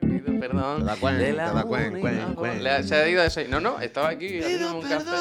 [0.00, 0.80] Pido perdón.
[0.80, 2.64] Te da cuen, de te da cuen.
[2.64, 3.48] Le Se ha ido ese.
[3.48, 5.16] No, no, estaba aquí haciendo un café.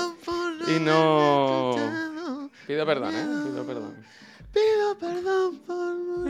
[0.76, 1.76] Y no.
[2.66, 3.26] Pido perdón, ¿eh?
[3.46, 3.96] Pido perdón.
[4.54, 5.78] Pido perdón por...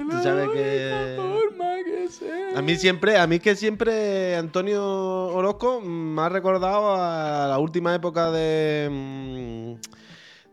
[0.09, 1.15] Tú sabes que...
[1.17, 2.59] Forma que sea.
[2.59, 7.95] A mí siempre, a mí que siempre Antonio Orozco me ha recordado a la última
[7.95, 8.89] época de.
[8.91, 9.73] mm,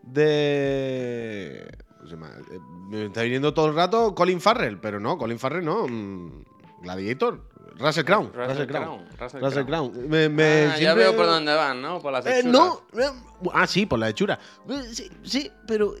[0.03, 1.67] de.
[2.13, 2.59] Eh,
[2.89, 5.87] Me está viniendo todo el rato Colin Farrell, pero no, Colin Farrell no.
[5.87, 6.43] mm,
[6.81, 7.41] Gladiator.
[7.77, 8.31] Russell Crown.
[8.33, 8.83] Russell Russell Crown.
[8.85, 9.91] Crown, Russell Russell Crown.
[9.91, 10.09] Crown.
[10.09, 11.99] Me, me Ah, ya siempre- veo por dónde van, ¿no?
[11.99, 12.53] Por las Eh, hechuras.
[12.53, 13.09] no, eh,
[13.53, 14.39] ah, sí, por la hechura.
[14.69, 15.93] Eh, Sí, sí, pero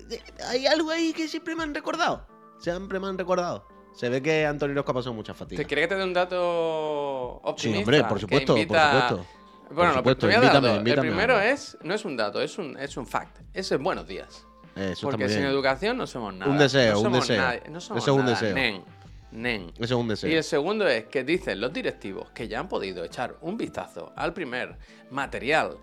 [0.49, 2.25] hay algo ahí que siempre me han recordado.
[2.59, 3.67] Siempre me han recordado.
[3.93, 5.65] Se ve que Antonio ha pasado muchas ¿Te fatigas.
[5.67, 7.79] quieres que te dé un dato Sí, optimista?
[7.81, 9.25] hombre, por supuesto, por supuesto.
[9.71, 10.77] Bueno, lo- supuesto, te voy a dar invítame, dos.
[10.77, 13.39] invítame El primero es, no es un dato, es un, es un fact.
[13.53, 14.45] Es el buenos días.
[14.75, 15.49] Eso Porque sin bien.
[15.51, 16.51] educación no somos nada.
[16.51, 17.37] Un deseo, no un deseo.
[17.41, 18.55] nadie, no somos Eso es un nada, deseo.
[18.55, 18.83] Nen,
[19.31, 19.71] nen.
[19.75, 20.29] Eso es un deseo.
[20.29, 24.11] Y el segundo es que dicen los directivos que ya han podido echar un vistazo
[24.15, 24.75] al primer
[25.11, 25.77] material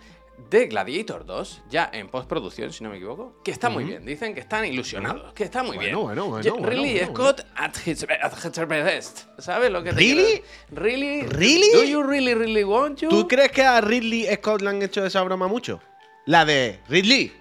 [0.50, 4.04] de Gladiator 2, ya en postproducción, si no me equivoco, que está muy bien.
[4.04, 6.02] Dicen que están ilusionados, que está muy Bueno, bien.
[6.06, 9.20] bueno, bueno, bueno, Really Scott at his, at his best.
[9.38, 10.24] ¿Sabes lo que te ¿Really?
[10.24, 10.44] quiero?
[10.82, 11.22] Really?
[11.22, 11.72] ¿Really?
[11.72, 13.08] Do you really, really want to?
[13.08, 15.80] ¿Tú crees que a Ridley Scott le han hecho esa broma mucho?
[16.26, 17.32] La de Ridley.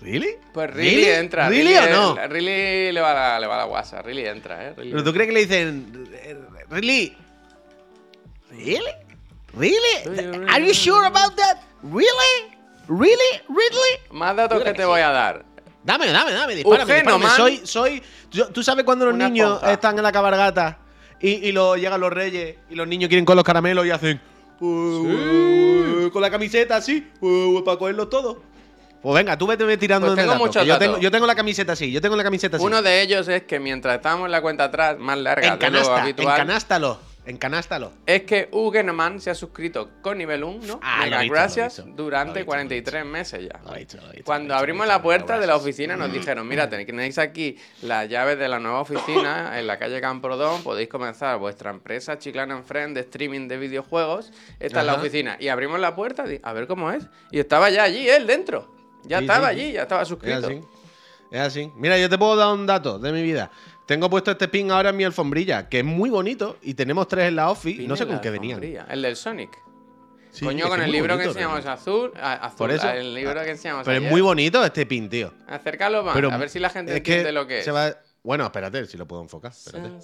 [0.00, 0.36] ¿Really?
[0.52, 1.48] Pues Really, entra.
[1.48, 2.14] ¿Really o no?
[2.28, 4.00] Really le va la, le va la guasa.
[4.02, 4.74] Really entra, ¿eh?
[4.76, 6.08] Really ¿Pero tú crees que le dicen
[6.70, 7.16] Ridley?
[8.50, 8.80] ¿Really?
[9.54, 10.46] ¿Really?
[10.48, 11.58] ¿Are you sure about that?
[11.82, 12.56] ¿Really?
[12.88, 13.42] ¿Really?
[13.48, 14.00] ¿Really?
[14.10, 15.44] Más datos que te voy a dar.
[15.82, 17.36] Dame, dame, dame, dispárame, Eugenio dispárame.
[17.36, 18.02] Soy, soy.
[18.52, 20.78] ¿Tú sabes cuando los Una niños están en la cabalgata
[21.20, 24.20] y, y lo, llegan los reyes y los niños quieren con los caramelos y hacen.
[24.60, 28.38] uh, con la camiseta así, uh, para cogerlos todos?
[29.02, 31.90] Pues venga, tú vete tirando Pues tengo datos, yo, tengo, yo tengo la camiseta así,
[31.90, 32.66] yo tengo la camiseta así.
[32.66, 35.96] Uno de ellos es que mientras estábamos en la cuenta atrás, más larga de lo
[35.96, 37.92] habitual, encanástalo, encanástalo.
[38.04, 41.82] es que Hugenman se ha suscrito con nivel 1, Ah, lo he Mega visto, gracias,
[41.96, 43.58] durante visto, 43 meses ya.
[43.64, 47.16] Lo visto, lo visto, Cuando abrimos la puerta de la oficina nos dijeron, mira, tenéis
[47.16, 52.18] aquí las llaves de la nueva oficina en la calle Camprodón, podéis comenzar vuestra empresa
[52.18, 55.00] Chiclana en Friend de streaming de videojuegos, esta es la Ajá.
[55.00, 55.36] oficina.
[55.40, 58.78] Y abrimos la puerta, a ver cómo es, y estaba ya allí él dentro.
[59.04, 60.46] Ya Sí, estaba sí, allí, ya estaba Es suscrito.
[60.46, 60.60] así.
[61.30, 61.72] Es así.
[61.76, 63.50] Mira, yo te puedo dar un dato de mi vida.
[63.86, 67.28] Tengo puesto este pin ahora en mi alfombrilla, que es muy bonito, y tenemos tres
[67.28, 67.82] en la office.
[67.82, 68.62] No sé con qué venían.
[68.88, 69.50] El del Sonic.
[70.32, 71.82] Sí, Coño, con el libro que enseñamos realmente.
[71.90, 72.88] azul, a- azul, Por eso.
[72.88, 75.32] el libro que enseñamos Pero es muy bonito este pin, tío.
[75.48, 77.64] Acércalo más, a ver si la gente es entiende lo que es.
[77.64, 79.50] se va- Bueno, espérate, si lo puedo enfocar.
[79.50, 79.96] espérate.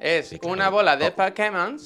[0.00, 0.52] Es Sí, claro.
[0.54, 1.14] una bola de Oh.
[1.14, 1.76] Pokémon.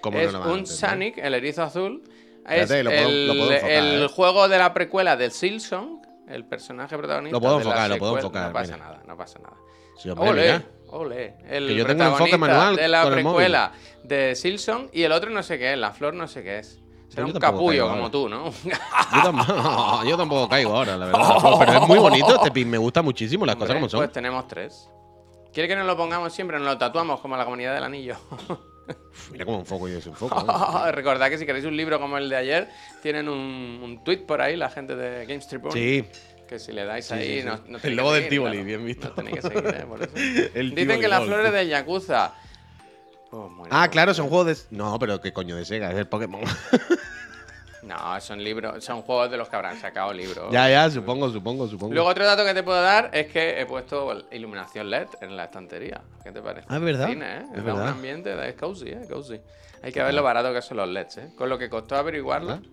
[0.00, 0.66] ¿Cómo no Es a un?
[0.66, 2.02] Sonic, el erizo azul.
[2.48, 4.08] Es Espérate, lo puedo- el, lo puedo enfocar, el eh.
[4.08, 7.36] juego de la precuela del Silsong, el personaje protagonista.
[7.36, 8.26] Lo puedo de la enfocar, lo puedo secuela.
[8.26, 8.86] enfocar, No pasa mira.
[8.86, 9.56] nada, no pasa nada.
[9.98, 10.62] Sí, hombre, Ole, mira.
[10.88, 11.34] ole.
[11.48, 13.36] El Que yo tengo enfoque protagonista manual de la con el móvil.
[13.36, 13.72] precuela
[14.04, 16.80] de Silsong y el otro no sé qué es, la flor no sé qué es.
[17.08, 18.10] Será Yo un tampoco capullo caigo como ahora.
[18.12, 18.44] tú, ¿no?
[19.16, 21.20] Yo, tampoco, yo tampoco caigo ahora, la verdad.
[21.42, 24.00] No, pero es muy bonito este pin, me gusta muchísimo las cosas Hombre, como son.
[24.00, 24.88] Pues tenemos tres.
[25.52, 26.56] ¿Quiere que nos lo pongamos siempre?
[26.58, 28.16] Nos lo tatuamos como la comunidad del anillo.
[29.32, 30.38] Mira cómo enfoco y desenfoco.
[30.86, 30.92] ¿eh?
[30.92, 32.68] Recordad que si queréis un libro como el de ayer,
[33.02, 35.72] tienen un, un tweet por ahí, la gente de Games Tribune.
[35.72, 36.04] Sí.
[36.48, 37.46] Que si le dais Sí, ahí, sí, sí.
[37.46, 38.66] no, no El logo del Tivoli, claro.
[38.66, 39.08] bien visto.
[39.08, 39.86] No tenéis que seguir, ¿eh?
[39.86, 40.12] Por eso.
[40.74, 42.34] Dicen que las flores del Yakuza.
[43.30, 44.76] Oh, Ah, claro, son juegos de.
[44.76, 46.40] No, pero qué coño de Sega, es el Pokémon.
[47.82, 50.52] No, son libros, son juegos de los que habrán sacado libros.
[50.52, 51.94] ya, ya, supongo, supongo, supongo.
[51.94, 55.44] Luego otro dato que te puedo dar es que he puesto iluminación LED en la
[55.44, 56.02] estantería.
[56.22, 56.66] ¿Qué te parece?
[56.68, 57.44] Ah, es verdad, Cine, ¿eh?
[57.54, 59.06] es un ambiente es cozy, ¿eh?
[59.10, 59.40] Cozy.
[59.82, 61.30] Hay que ver lo barato que son los LEDs, ¿eh?
[61.36, 62.48] Con lo que costó averiguarlo.
[62.48, 62.64] ¿Verdad?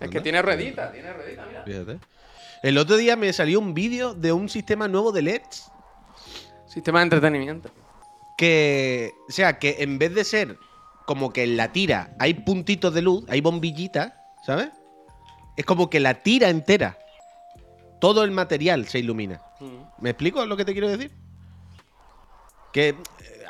[0.00, 1.62] Es que tiene ruedita, tiene ruedita, mira.
[1.64, 1.98] Fíjate.
[2.62, 5.70] El otro día me salió un vídeo de un sistema nuevo de LEDs
[6.66, 7.70] Sistema de entretenimiento.
[8.36, 9.12] que.
[9.28, 10.58] O sea, que en vez de ser
[11.06, 14.12] como que en la tira hay puntitos de luz, hay bombillitas,
[14.44, 14.68] ¿sabes?
[15.56, 16.98] Es como que la tira entera,
[18.00, 19.40] todo el material se ilumina.
[19.98, 21.10] ¿Me explico lo que te quiero decir?
[22.72, 22.96] Que eh,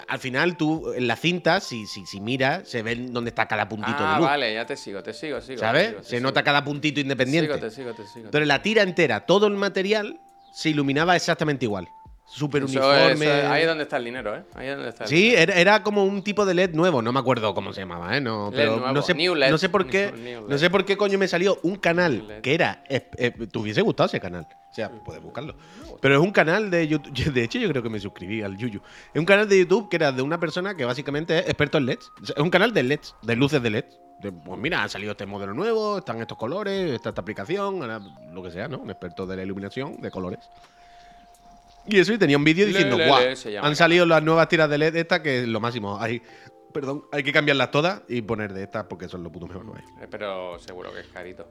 [0.07, 3.69] al final tú, en la cinta, si, si, si miras, se ve dónde está cada
[3.69, 4.27] puntito Ah, de luz.
[4.27, 5.57] vale, ya te sigo, te sigo, sigo.
[5.61, 5.89] te ¿Sabes?
[5.89, 6.23] sigo, te Se sigo.
[6.23, 7.53] nota cada puntito independiente.
[7.55, 8.29] Sigo, te sigo, te sigo.
[8.31, 10.21] Pero en la tira entera, todo el material
[10.53, 11.89] se iluminaba exactamente igual.
[12.27, 13.27] Súper Eso- uniforme.
[13.41, 14.45] eso- ahí es donde está el dinero, ¿eh?
[14.55, 15.43] Ahí es donde está el Sí, dinero.
[15.43, 18.21] era, era como un tipo de LED nuevo, no me acuerdo cómo se llamaba, ¿eh?
[18.21, 20.59] No, LED pero nuevo, no sé, New LED, no sé por qué, New- New no
[20.59, 22.41] sé por qué coño me salió un canal LED.
[22.41, 25.55] que era, eh, eh, te hubiese gustado ese canal, o sea, puedes buscarlo.
[26.01, 28.81] Pero es un canal de YouTube, de hecho yo creo que me suscribí al Yuyu.
[29.13, 31.87] Es un canal de YouTube que era de una persona que básicamente es experto en
[31.87, 32.11] LEDs.
[32.23, 33.99] Es un canal de LEDs, de luces de LEDs.
[34.21, 38.01] De, pues mira, ha salido este modelo nuevo, están estos colores, está esta aplicación, ahora
[38.33, 38.79] lo que sea, ¿no?
[38.79, 40.39] Un experto de la iluminación de colores.
[41.87, 43.23] Y eso, y tenía un vídeo diciendo, guau,
[43.63, 45.99] han salido las nuevas tiras de LED estas que es lo máximo.
[46.01, 46.23] Hay,
[46.73, 49.83] perdón, hay que cambiarlas todas y poner de estas porque son lo puto mejor hay.
[50.05, 51.47] Eh, Pero seguro que es carito.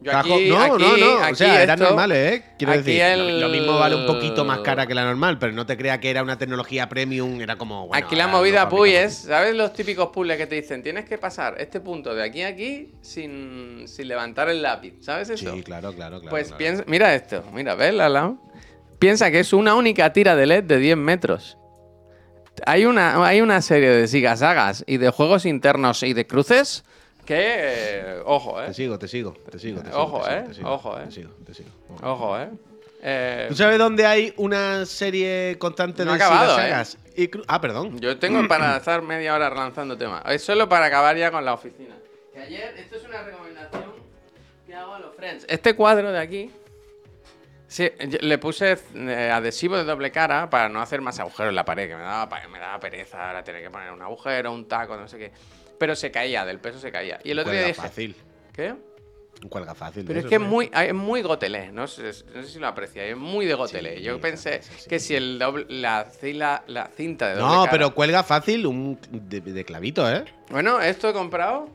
[0.00, 1.28] Yo aquí, no, aquí, no, no.
[1.28, 2.44] O sea, eran normales, ¿eh?
[2.56, 5.52] Quiero decir, lo- el- lo mismo vale un poquito más cara que la normal, pero
[5.52, 7.88] no te creas que era una tecnología premium, era como.
[7.88, 10.84] Bueno, aquí la movida Puy es, ¿sabes los típicos puzzles que te dicen?
[10.84, 15.30] Tienes que pasar este punto de aquí a aquí sin, sin levantar el lápiz, ¿sabes
[15.30, 15.52] eso?
[15.52, 16.30] Sí, claro, claro, claro.
[16.30, 16.58] pues claro.
[16.58, 18.36] piensa, mira esto, mira, ¿ves, Lala?
[18.98, 21.56] Piensa que es una única tira de LED de 10 metros.
[22.66, 26.84] Hay una, hay una serie de sigasagas y de juegos internos y de cruces
[27.24, 28.74] que, eh, ojo, Te eh.
[28.74, 29.80] sigo, te sigo, te sigo.
[29.82, 31.02] Te sigo, Ojo, te sigo, eh, te sigo, ojo, eh.
[31.04, 31.68] Te sigo, te sigo.
[32.02, 32.48] Ojo, eh.
[33.02, 36.98] Eh, ¿Tú sabes dónde hay una serie constante No de acabado, sagas?
[37.16, 38.00] Y cru- ah, perdón.
[38.00, 40.22] Yo tengo para estar media hora relanzando temas.
[40.26, 41.94] Es solo para acabar ya con la oficina.
[42.32, 43.84] Que ayer, esto es una recomendación
[44.66, 45.44] que hago a los friends.
[45.48, 46.50] Este cuadro de aquí,
[47.68, 47.88] sí,
[48.20, 51.88] le puse eh, adhesivo de doble cara para no hacer más agujeros en la pared,
[51.88, 54.96] que me daba, pa- me daba pereza ahora tener que poner un agujero, un taco,
[54.96, 55.30] no sé qué.
[55.78, 57.20] Pero se caía, del peso se caía.
[57.22, 58.16] Y el otro día Cuelga dije, fácil.
[58.52, 58.74] ¿qué?
[59.40, 60.04] Un cuelga fácil.
[60.04, 60.44] Pero es que es ¿eh?
[60.44, 62.02] muy, es muy gotelé, no sé,
[62.34, 63.98] no sé si lo apreciáis, es muy de gotelé.
[63.98, 64.88] Sí, Yo pensé sí, sí.
[64.90, 69.40] que si el doble, la, cinta de doble No, cara- pero cuelga fácil un de,
[69.40, 70.24] de clavito, ¿eh?
[70.50, 71.68] Bueno, esto he comprado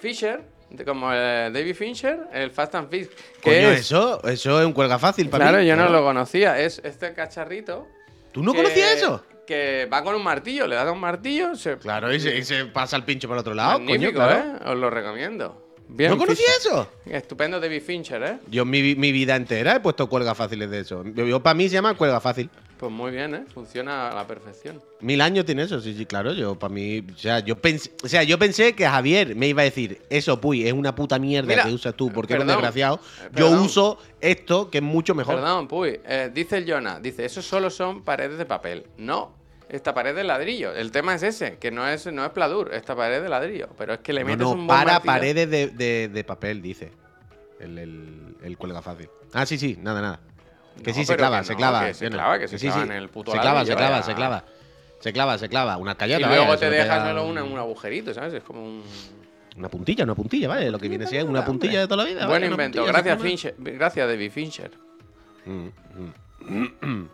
[0.00, 0.40] Fisher,
[0.84, 2.88] como el David Fincher, el Fast and.
[2.90, 3.08] Que
[3.42, 5.66] Coño, es, eso, eso es un cuelga fácil para claro, mí.
[5.66, 6.58] yo no lo conocía.
[6.58, 7.86] Es este cacharrito.
[8.32, 9.24] ¿Tú no que- conocías eso?
[9.46, 11.76] Que va con un martillo, le das un martillo, se.
[11.78, 13.78] Claro, y se, y se pasa el pincho para el otro lado.
[13.78, 14.58] Magnífico, coño, claro.
[14.58, 14.70] ¿eh?
[14.72, 15.62] Os lo recomiendo.
[15.88, 16.72] Bien, ¿No conocías Fisher.
[16.72, 16.90] eso?
[17.06, 18.38] Estupendo David Fincher, ¿eh?
[18.48, 21.04] Yo mi, mi vida entera he puesto cuelgas fáciles de eso.
[21.14, 22.50] Yo, para mí se llama cuelga fácil.
[22.78, 23.44] Pues muy bien, ¿eh?
[23.54, 24.82] Funciona a la perfección.
[25.00, 26.34] Mil años tiene eso, sí, sí, claro.
[26.34, 29.62] Yo, para mí, o sea, yo pensé, o sea, yo pensé que Javier me iba
[29.62, 32.56] a decir, eso, puy, es una puta mierda Mira, que usas tú porque eres perdón,
[32.62, 33.00] desgraciado.
[33.24, 35.36] eh, Yo uso esto, que es mucho mejor.
[35.36, 36.00] Perdón, Puy.
[36.04, 38.84] eh, dice el Jonah, dice, eso solo son paredes de papel.
[38.98, 39.34] No,
[39.70, 40.74] esta pared de ladrillo.
[40.74, 43.68] El tema es ese, que no es, no es pladur, esta pared de ladrillo.
[43.78, 45.12] Pero es que le No, metes no, un buen para martillo.
[45.14, 46.92] paredes de, de- de papel, dice.
[47.58, 49.08] El, el, el cuelga fácil.
[49.32, 50.20] Ah, sí, sí, nada, nada.
[50.82, 51.92] Que sí, se clava, se clava.
[51.94, 54.44] se clava, que se clava en el puto Se clava, se clava, se clava.
[55.00, 55.76] Se clava, se clava.
[55.76, 58.34] Una Y callota, luego te dejas solo un- agujerito, ¿sabes?
[58.34, 58.82] Es como un...
[59.56, 60.70] Una puntilla, una puntilla, ¿vale?
[60.70, 62.26] Lo que viene siendo una puntilla de toda la vida.
[62.26, 62.84] Buen invento.
[62.84, 63.54] Gracias, Fincher.
[63.58, 64.70] Gracias, David Fincher.
[65.46, 65.68] Mm,
[66.40, 67.08] mm.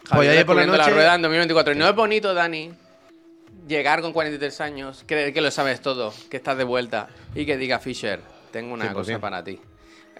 [0.00, 1.72] Pues Javier ayer por la la noche- rueda en 2024.
[1.72, 2.72] Y no es bonito, Dani,
[3.66, 7.56] llegar con 43 años, creer que lo sabes todo, que estás de vuelta y que
[7.56, 8.20] diga Fisher,
[8.50, 8.92] tengo una 100%.
[8.94, 9.60] cosa para ti.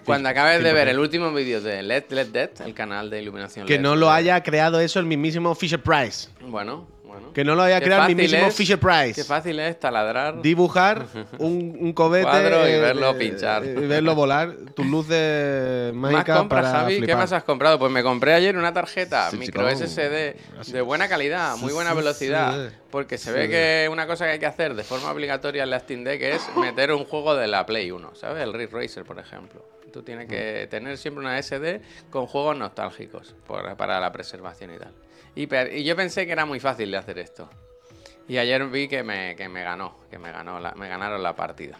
[0.05, 0.73] Cuando acabes de 100%.
[0.73, 3.95] ver el último vídeo de Let Let Dead, el canal de iluminación Que LED, no
[3.95, 6.29] lo haya creado eso el mismísimo Fisher Price.
[6.41, 7.33] Bueno, bueno.
[7.33, 9.13] Que no lo haya Qué creado el mismísimo es- Fisher Price.
[9.15, 10.41] Qué fácil es taladrar.
[10.43, 11.07] Dibujar
[11.39, 12.23] un, un cobete.
[12.25, 13.65] Cuadro y eh, verlo eh, pinchar.
[13.65, 14.55] Y verlo volar.
[14.75, 17.01] Tus luces ¿Más mágicas compras, para Javi?
[17.01, 17.79] ¿Qué más has comprado?
[17.79, 19.87] Pues me compré ayer una tarjeta Sí, micro chico.
[19.87, 20.71] SSD Gracias.
[20.71, 22.69] de buena calidad, muy buena sí, velocidad.
[22.69, 22.75] sí.
[22.91, 25.79] Porque se ve que una cosa que hay que hacer de forma obligatoria en la
[25.79, 28.43] Steam Deck es meter un juego de la Play 1, ¿sabes?
[28.43, 29.63] El Ridge Racer, por ejemplo.
[29.89, 34.77] Tú tienes que tener siempre una SD con juegos nostálgicos por- para la preservación y
[34.77, 34.93] tal.
[35.35, 37.49] Y, yo pensé que era muy fácil de hacer esto.
[38.27, 41.35] Y ayer vi que me, que me ganó, que me ganó la- me ganaron la
[41.35, 41.77] partida.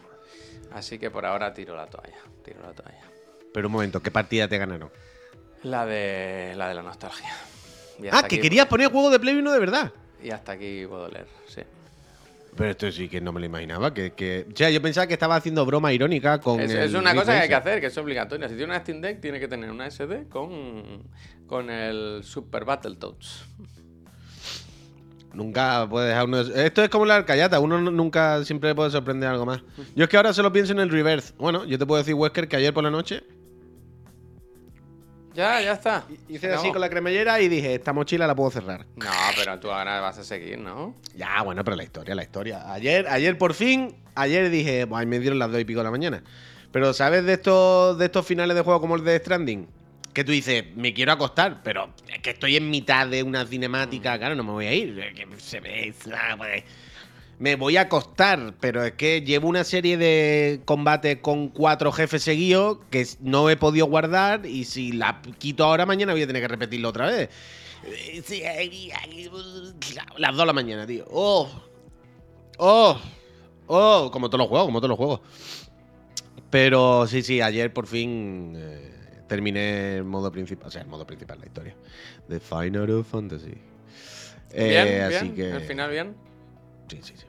[0.72, 3.04] Así que por ahora tiro la toalla, tiro la toalla.
[3.54, 4.92] Pero un momento, ¿qué partida te ganaron?
[5.64, 7.34] La de la de la nostalgia.
[8.12, 9.92] Ah, que querías poner juego de Play 1 de verdad.
[10.24, 11.62] Y hasta aquí puedo leer, sí.
[12.56, 13.94] Pero esto sí que no me lo imaginaba.
[13.94, 14.46] Que, que...
[14.52, 16.60] O sea, yo pensaba que estaba haciendo broma irónica con.
[16.60, 18.50] Es, el es una cosa que hay que hacer, que es obligatoria.
[18.50, 21.04] Si tiene una Steam Deck, tiene que tener una SD con,
[21.48, 23.46] con el Super Battletoads.
[25.34, 26.44] Nunca puede dejar uno.
[26.44, 29.62] de- Esto es como la arcayata, uno nu- nunca siempre puede sorprender algo más.
[29.96, 31.34] Yo es que ahora solo pienso en el reverse.
[31.38, 33.24] Bueno, yo te puedo decir, Wesker, que ayer por la noche
[35.40, 36.04] Ya, ya está.
[36.28, 38.86] hice así con la cremallera y dije, esta mochila la puedo cerrar.
[38.98, 40.96] No, pero tú ahora vas a seguir, ¿no?
[41.16, 42.74] Ya, bueno, pero la historia, la historia.
[42.74, 45.92] Ayer, ayer por fin, ayer dije, ay, me dieron las dos y pico de la
[45.92, 46.24] mañana.
[46.74, 49.66] Pero ¿sabes de estos, de estos finales de juego como el de Stranding?
[50.14, 54.18] Que tú dices, me quiero acostar, pero es que estoy en mitad de una cinemática,
[54.18, 55.14] claro, no me voy a ir.
[55.16, 55.94] que se ve,
[56.38, 56.64] pues,
[57.40, 62.22] me voy a acostar, pero es que llevo una serie de combates con cuatro jefes
[62.22, 66.42] seguidos que no he podido guardar y si la quito ahora mañana voy a tener
[66.42, 67.30] que repetirlo otra vez.
[67.86, 69.30] Eh, ay, ay,
[70.18, 71.06] Las dos de la mañana, tío.
[71.10, 71.50] Oh.
[72.58, 73.00] Oh.
[73.68, 74.10] Oh.
[74.12, 75.22] Como todos los juegos, como todos los juegos.
[76.50, 80.68] Pero sí, sí, ayer por fin eh, terminé el modo principal.
[80.68, 81.76] O sea, el modo principal, la historia.
[82.28, 83.54] The Final Fantasy.
[84.52, 85.36] Eh, Bien, así bien.
[85.36, 85.54] que.
[85.54, 86.16] Al final, bien.
[86.90, 87.26] Sí, sí, sí.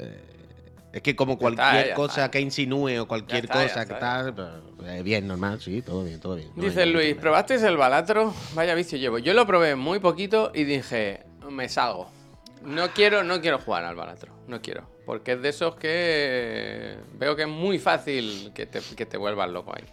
[0.00, 0.22] Eh,
[0.92, 2.30] Es que como está, cualquier cosa está.
[2.32, 6.18] que insinúe o cualquier está, cosa que tal, pues, eh, bien, normal, sí, todo bien,
[6.20, 6.50] todo bien.
[6.56, 7.14] Dice Luis.
[7.16, 8.34] ¿probasteis el balatro?
[8.54, 9.18] Vaya vicio llevo.
[9.18, 12.10] Yo lo probé muy poquito y dije, me salgo.
[12.62, 14.32] No quiero, no quiero jugar al balatro.
[14.48, 14.88] No quiero.
[15.06, 19.48] Porque es de esos que veo que es muy fácil que te, que te vuelvas
[19.50, 19.84] loco ahí.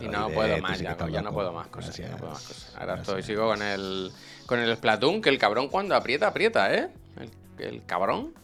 [0.00, 1.96] Y no Oye, puedo más, sí ya, no puedo más cosas.
[1.96, 2.64] ya no puedo más Gracias.
[2.64, 2.76] cosas.
[2.80, 4.10] Ahora estoy, sigo con el
[4.46, 6.88] con el Splatoon, que el cabrón cuando aprieta, aprieta, ¿eh?
[7.18, 8.34] El, el cabrón.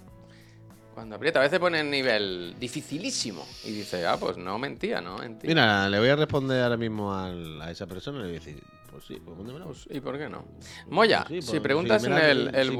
[0.98, 3.46] Cuando aprieta, a veces pone el nivel dificilísimo.
[3.64, 5.46] Y dice, ah, pues no mentía, no mentía.
[5.46, 8.40] Mira, le voy a responder ahora mismo al- a esa persona y le voy a
[8.40, 9.66] decir, pues sí, pues póndemelo.
[9.66, 10.44] Pues, ¿Y por qué no?
[10.88, 12.76] Moya, Sí, si pues, preguntas si en la- el, el si.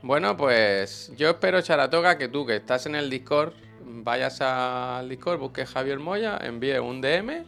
[0.00, 3.52] Bueno, pues yo espero, Charatoga, que tú, que estás en el Discord,
[3.84, 7.44] vayas al Discord, busques Javier Moya, envíe un DM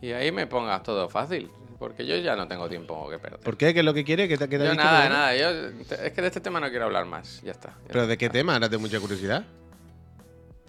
[0.00, 1.48] y ahí me pongas todo fácil.
[1.82, 3.40] Porque yo ya no tengo tiempo que perder.
[3.40, 3.74] ¿Por qué?
[3.74, 4.28] ¿Qué es lo que quiere?
[4.28, 5.36] ¿Qué te, qué te Yo nada, nada.
[5.36, 5.48] Yo,
[5.80, 7.42] es que de este tema no quiero hablar más.
[7.42, 7.70] Ya está.
[7.70, 8.54] ya ¿Pero de qué tema?
[8.54, 9.42] Ahora tengo mucha curiosidad.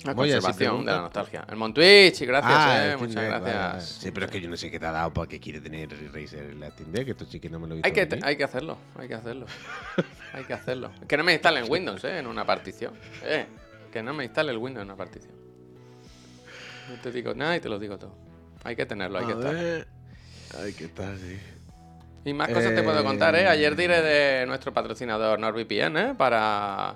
[0.04, 1.46] La si conservación de la nostalgia.
[1.48, 3.56] El Montwitch, y gracias, Ah, eh, muchas Deck, gracias.
[3.56, 3.82] vale.
[3.82, 5.88] Sí, pero es que yo no sé qué te ha dado para que quiere tener
[6.12, 7.10] Razer en la Steam Deck.
[7.10, 7.88] Esto sí que no me lo he visto.
[7.88, 8.26] Hay que, venir.
[8.26, 9.46] hay que hacerlo, hay que hacerlo.
[10.34, 10.92] hay que hacerlo.
[11.08, 12.18] Que no me instale en Windows, ¿eh?
[12.18, 12.96] En una partición.
[13.22, 13.46] Eh,
[13.92, 15.36] que no me instale el Windows en una partición.
[16.90, 18.16] No te digo nada y te lo digo todo.
[18.64, 19.88] Hay que tenerlo, hay que estar.
[20.62, 21.40] Hay que estar, sí.
[22.26, 23.42] Y más cosas te puedo contar, ¿eh?
[23.44, 26.14] Eh, Ayer diré de nuestro patrocinador NordVPN, ¿eh?
[26.18, 26.96] Para...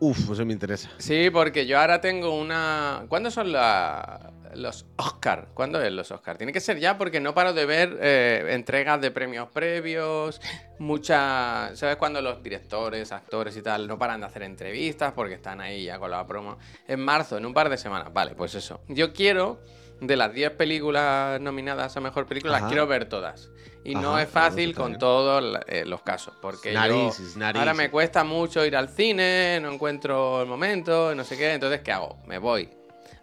[0.00, 0.90] Uf, eso me interesa.
[0.98, 3.04] Sí, porque yo ahora tengo una...
[3.08, 5.48] ¿Cuándo son la- los Oscar?
[5.54, 6.36] ¿Cuándo es los Oscar?
[6.36, 10.40] Tiene que ser ya porque no paro de ver eh, entregas de premios previos,
[10.80, 11.78] muchas...
[11.78, 15.84] ¿Sabes cuando los directores, actores y tal no paran de hacer entrevistas porque están ahí
[15.84, 16.58] ya con la promo?
[16.88, 18.12] En marzo, en un par de semanas.
[18.12, 18.80] Vale, pues eso.
[18.88, 19.60] Yo quiero,
[20.06, 23.50] de las 10 películas nominadas a Mejor Película, las quiero ver todas.
[23.84, 26.34] Y no es fácil con todos eh, los casos.
[26.40, 27.60] Porque yo- Narices, narices.
[27.60, 31.52] ahora me cuesta mucho ir al cine, no encuentro el momento, no sé qué.
[31.52, 32.18] Entonces, ¿qué hago?
[32.26, 32.68] Me voy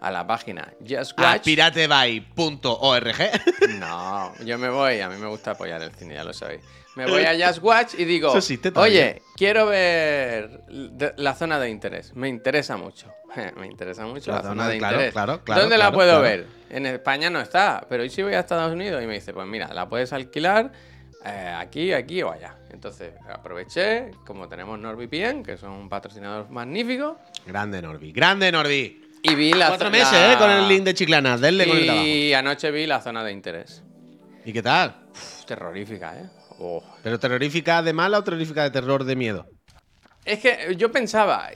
[0.02, 1.44] a la página Just A Watch.
[1.46, 3.16] piratebay.org.
[3.80, 6.62] No, yo me voy, a mí me gusta apoyar el cine, ya lo sabéis.
[6.96, 8.34] Me voy a Just Watch y digo,
[8.76, 10.62] oye, quiero ver
[11.18, 12.14] la zona de interés.
[12.16, 13.08] Me interesa mucho.
[13.58, 15.14] Me interesa mucho la, La zona de claro, interés.
[15.14, 16.48] claro, claro, ¿Dónde la puedo ver?
[16.70, 19.02] En España no está, pero ¿y si voy a Estados Unidos?
[19.02, 20.72] Y me dice, pues mira, la puedes alquilar
[21.26, 22.58] eh, aquí, aquí o allá.
[22.72, 28.12] Entonces aproveché, como tenemos NordVPN, que son un patrocinador magnífico, Grande Norby.
[28.12, 29.02] Grande Norby.
[29.24, 30.38] y vi la Cuatro meses, la- ¿eh?
[30.38, 31.38] Con el link de Chiclana.
[31.38, 32.06] Denle con el de abajo.
[32.06, 33.82] Y anoche vi la zona de interés.
[34.44, 34.96] ¿Y qué tal?
[35.12, 36.26] Uf, terrorífica, ¿eh?
[36.64, 36.84] Oh.
[37.02, 39.48] ¿Pero terrorífica de mala o terrorífica de terror de miedo?
[40.24, 41.50] Es que yo pensaba,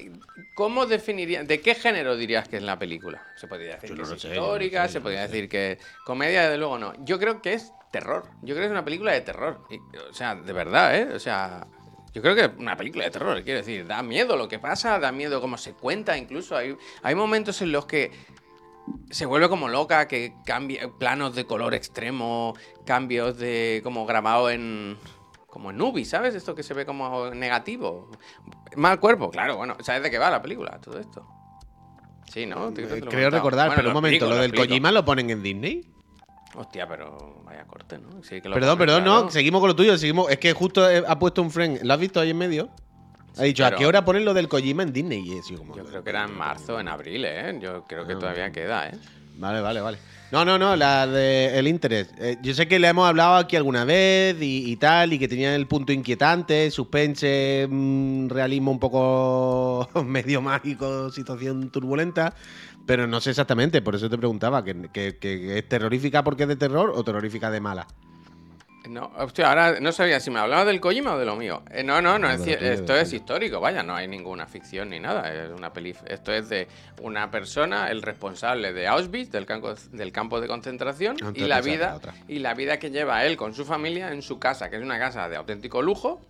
[0.56, 3.22] ¿cómo definiría, de qué género dirías que es la película?
[3.36, 5.28] Se podría decir Yo que no es sé, no histórica, sé, se no podría sé.
[5.28, 6.94] decir que comedia, desde luego no.
[7.06, 8.24] Yo creo que es terror.
[8.42, 9.62] Yo creo que es una película de terror.
[9.70, 11.14] Y, o sea, de verdad, ¿eh?
[11.14, 11.68] O sea,
[12.14, 14.98] yo creo que es una película de terror, quiero decir, da miedo lo que pasa,
[14.98, 18.12] da miedo cómo se cuenta, incluso hay, hay momentos en los que
[19.10, 22.54] se vuelve como loca, que cambia planos de color extremo,
[22.86, 24.98] cambios de como grabado en
[25.48, 26.36] como en Nubi, ¿sabes?
[26.36, 28.12] Esto que se ve como negativo.
[28.76, 30.80] Mal cuerpo, claro, bueno, ¿sabes de qué va la película?
[30.82, 31.26] Todo esto.
[32.32, 32.70] Sí, ¿no?
[32.70, 33.30] Eh, Creo comentado.
[33.32, 34.54] recordar, Bueno, pero un momento, explico, lo del.
[34.54, 35.90] Kojima lo ponen en Disney.
[36.56, 38.24] Hostia, pero vaya corte, ¿no?
[38.24, 39.24] Sí, que lo Perdón, perdón, claro.
[39.24, 40.30] no, seguimos con lo tuyo, seguimos.
[40.30, 42.70] Es que justo ha puesto un friend, ¿lo has visto ahí en medio?
[43.38, 45.42] Ha dicho, ¿a qué hora ponen lo del Kojima en Disney?
[45.48, 47.58] Y como, Yo creo que era en marzo, en abril, ¿eh?
[47.62, 48.94] Yo creo que Ah, todavía queda, ¿eh?
[49.38, 49.98] Vale, vale, vale.
[50.32, 52.10] No, no, no, la de el interés.
[52.18, 55.28] Eh, yo sé que le hemos hablado aquí alguna vez y, y tal, y que
[55.28, 62.34] tenía el punto inquietante, suspense, mm, realismo un poco medio mágico, situación turbulenta,
[62.86, 66.50] pero no sé exactamente, por eso te preguntaba, que, que- que es terrorífica porque es
[66.50, 67.88] de terror o terrorífica de mala.
[68.88, 71.64] No, hostia, ahora no sabía si me hablabas del Kojima o de lo mío.
[71.72, 75.34] Eh, no, no, no, es esto es histórico, vaya, no hay ninguna ficción ni nada,
[75.34, 76.68] es una peli, esto es de
[77.02, 81.62] una persona, el responsable de Auschwitz, del campo, del campo de concentración, Antes y la
[81.62, 84.84] vida y la vida que lleva él con su familia en su casa, que es
[84.84, 86.22] una casa de auténtico lujo,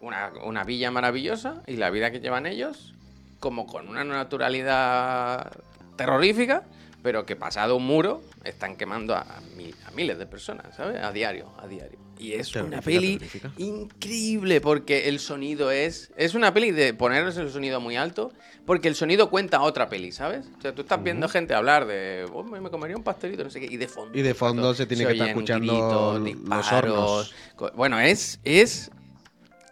[0.00, 2.94] una, una villa maravillosa, y la vida que llevan ellos,
[3.40, 5.52] como con una naturalidad
[5.96, 6.62] terrorífica,
[7.06, 9.24] pero que pasado un muro están quemando a,
[9.56, 11.00] mil- a miles de personas, ¿sabes?
[11.00, 12.00] A diario, a diario.
[12.18, 13.52] Y es una peli terrorífica.
[13.58, 16.10] increíble porque el sonido es...
[16.16, 18.32] Es una peli de ponerles el sonido muy alto
[18.64, 20.46] porque el sonido cuenta otra peli, ¿sabes?
[20.58, 22.26] O sea, tú estás viendo gente hablar de...
[22.32, 24.18] "Oh, me me comería un pastelito, no sé qué, y de fondo...
[24.18, 27.34] Y de fondo se tiene que estar escuchando gritos, los hornos.
[27.76, 28.40] Bueno, es...
[28.42, 28.90] es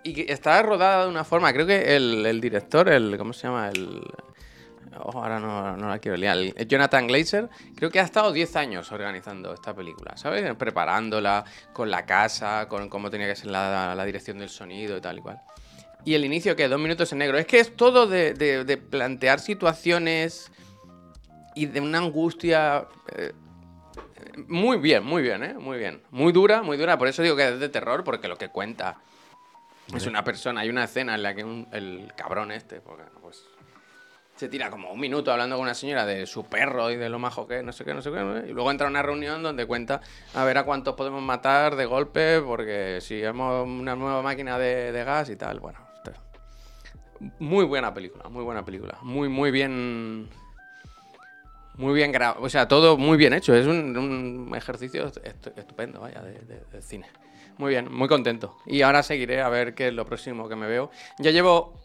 [0.04, 3.70] y está rodada de una forma, creo que el, el director, el ¿cómo se llama?
[3.70, 4.02] El
[5.00, 6.36] oh, ahora no, no la quiero liar.
[6.66, 10.54] Jonathan Glazer, creo que ha estado 10 años organizando esta película, ¿sabes?
[10.56, 15.00] Preparándola con la casa, con cómo tenía que ser la, la dirección del sonido y
[15.00, 15.40] tal y cual.
[16.06, 17.38] Y el inicio, que dos minutos en negro.
[17.38, 20.52] Es que es todo de, de- de plantear situaciones
[21.54, 22.86] y de una angustia.
[23.16, 23.32] eh,
[24.48, 25.54] muy bien, muy bien, ¿eh?
[25.54, 26.02] Muy bien.
[26.10, 26.98] Muy dura, muy dura.
[26.98, 28.96] Por eso digo que es de terror, porque lo que cuenta
[29.94, 30.60] es una persona.
[30.62, 33.04] Hay una escena en la que un- el cabrón este, porque,
[34.44, 37.18] se tira como un minuto hablando con una señora de su perro y de lo
[37.18, 38.44] majo que no sé qué, no sé qué.
[38.46, 40.02] Y luego entra a una reunión donde cuenta
[40.34, 45.02] a ver a cuántos podemos matar de golpe, porque si hemos una nueva máquina de,
[45.02, 45.60] gas y tal.
[45.60, 45.78] Bueno,
[47.38, 48.98] muy buena película, muy buena película.
[49.00, 50.28] Muy, muy bien.
[51.76, 52.44] Muy bien grabado.
[52.44, 53.54] O sea, todo muy bien hecho.
[53.54, 57.06] Es un, ejercicio estu- estupendo, vaya, de cine.
[57.56, 58.58] Muy bien, muy contento.
[58.66, 60.90] Y ahora seguiré a ver qué es lo próximo que me veo.
[61.18, 61.83] Ya llevo.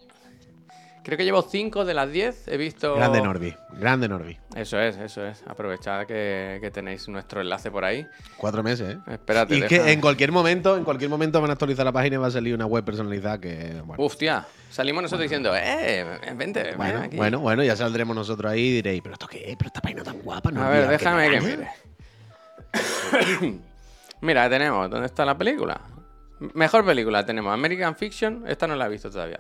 [1.04, 2.48] Creo que llevo 5 de las 10.
[2.50, 2.96] He visto.
[2.96, 4.38] Grande Norby, grande Norby.
[4.56, 5.42] Eso es, eso es.
[5.48, 8.06] Aprovechad que, que tenéis nuestro enlace por ahí.
[8.38, 9.00] Cuatro meses, ¿eh?
[9.14, 12.16] Espérate, Y que deja- en cualquier momento, en cualquier momento van a actualizar la página
[12.16, 13.82] y va a salir una web personalizada que.
[13.86, 14.46] Bueno, tía.
[14.70, 17.18] Salimos nosotros diciendo, eh, vente, ven bueno, aquí.
[17.18, 19.56] bueno, bueno, ya saldremos nosotros ahí y diréis, ¿pero esto qué es?
[19.58, 20.52] ¿Pero esta página tan guapa?
[20.52, 21.48] No A ver, déjame que gana".
[21.48, 21.68] mire.
[24.22, 25.80] Mira, tenemos, ¿dónde está la película?
[26.54, 29.40] Mejor película tenemos American Fiction, esta no la he visto todavía.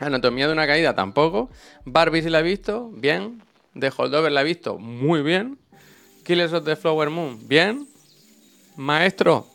[0.00, 1.50] Anatomía de una caída tampoco.
[1.84, 3.42] Barbie sí la he visto, bien.
[3.78, 5.58] The Holdover la he visto, muy bien.
[6.24, 7.86] Killers of the Flower Moon, bien.
[8.76, 9.46] Maestro,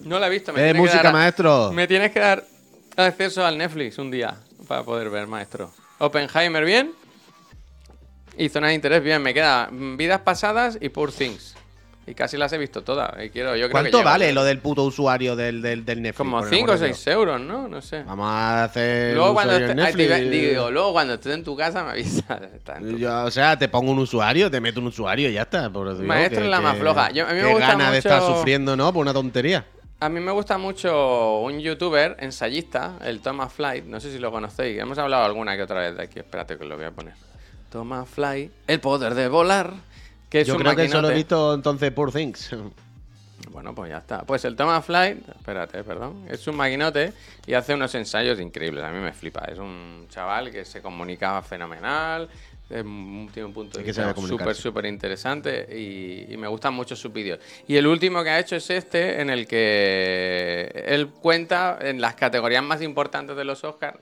[0.00, 0.52] no la he visto.
[0.52, 1.72] Eh, tienes que música, dar- maestro.
[1.72, 2.44] Me tienes que dar
[2.96, 4.36] acceso al Netflix un día
[4.68, 5.72] para poder ver, maestro.
[5.98, 6.92] Oppenheimer, bien.
[8.36, 9.22] Y Zona de Interés, bien.
[9.22, 11.54] Me queda mm, Vidas Pasadas y Poor Things.
[12.06, 13.12] Y casi las he visto todas.
[13.24, 14.10] Y quiero, yo creo que ¿Cuánto llego.
[14.10, 16.16] vale lo del puto usuario del, del, del Netflix?
[16.18, 16.98] Como Por el 5 amor o de Dios.
[16.98, 17.68] 6 euros, ¿no?
[17.68, 18.02] No sé.
[18.02, 19.14] Vamos a hacer.
[19.14, 20.30] Luego un cuando, esté, ay, Netflix.
[20.30, 22.40] digo, luego cuando estés en tu casa me avisas.
[22.98, 25.70] Yo, o sea, te pongo un usuario, te meto un usuario y ya está.
[25.70, 27.10] Por Dios, Maestro que- es la más que- floja.
[27.12, 28.92] Yo- a mí me qué gusta gana de estar mucho- sufriendo, ¿no?
[28.92, 29.66] Por una tontería.
[30.00, 33.84] A mí me gusta mucho un youtuber ensayista, el Thomas Flight.
[33.84, 34.80] No sé si lo conocéis.
[34.80, 36.18] Hemos hablado alguna que otra vez de aquí.
[36.18, 37.12] Espérate que lo voy a poner.
[37.70, 39.74] Thomas Flight, el poder de volar.
[40.30, 41.14] Que es Yo un creo que solo he maquinote.
[41.14, 42.50] visto entonces Poor Things.
[43.50, 44.22] Bueno, pues ya está.
[44.22, 47.12] Pues el Thomas Flight, espérate, perdón, es un maquinote
[47.46, 48.84] y hace unos ensayos increíbles.
[48.84, 49.44] A mí me flipa.
[49.46, 52.28] Es un chaval que se comunica fenomenal,
[52.68, 57.40] tiene un punto de vista súper, súper interesante y, y me gustan mucho sus vídeos.
[57.66, 62.14] Y el último que ha hecho es este, en el que él cuenta en las
[62.14, 63.98] categorías más importantes de los Oscars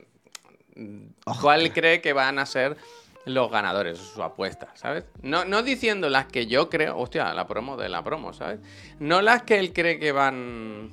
[1.40, 2.76] cuál cree que van a ser
[3.24, 5.04] los ganadores, su apuesta, ¿sabes?
[5.22, 8.60] No, no diciendo las que yo creo, hostia, la promo de la promo, ¿sabes?
[8.98, 10.90] No las que él cree que van...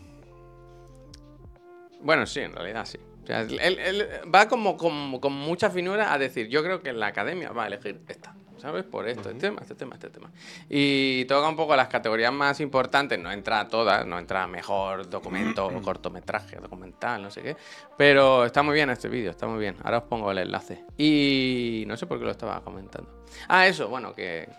[2.01, 2.99] Bueno, sí, en realidad sí.
[3.23, 7.07] O sea, él, él va como, con mucha finura a decir, yo creo que la
[7.07, 8.83] academia va a elegir esta, ¿sabes?
[8.83, 10.31] Por esto, este tema, este tema, este tema.
[10.67, 14.47] Y toca un poco las categorías más importantes, no entra a todas, no entra a
[14.47, 17.57] mejor documento, cortometraje, documental, no sé qué.
[17.95, 19.75] Pero está muy bien este vídeo, está muy bien.
[19.83, 20.83] Ahora os pongo el enlace.
[20.97, 23.23] Y no sé por qué lo estaba comentando.
[23.47, 24.49] Ah, eso, bueno, que,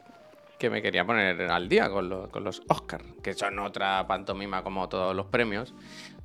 [0.57, 4.63] que me quería poner al día con, los- con los Oscars, que son otra pantomima
[4.63, 5.75] como todos los premios,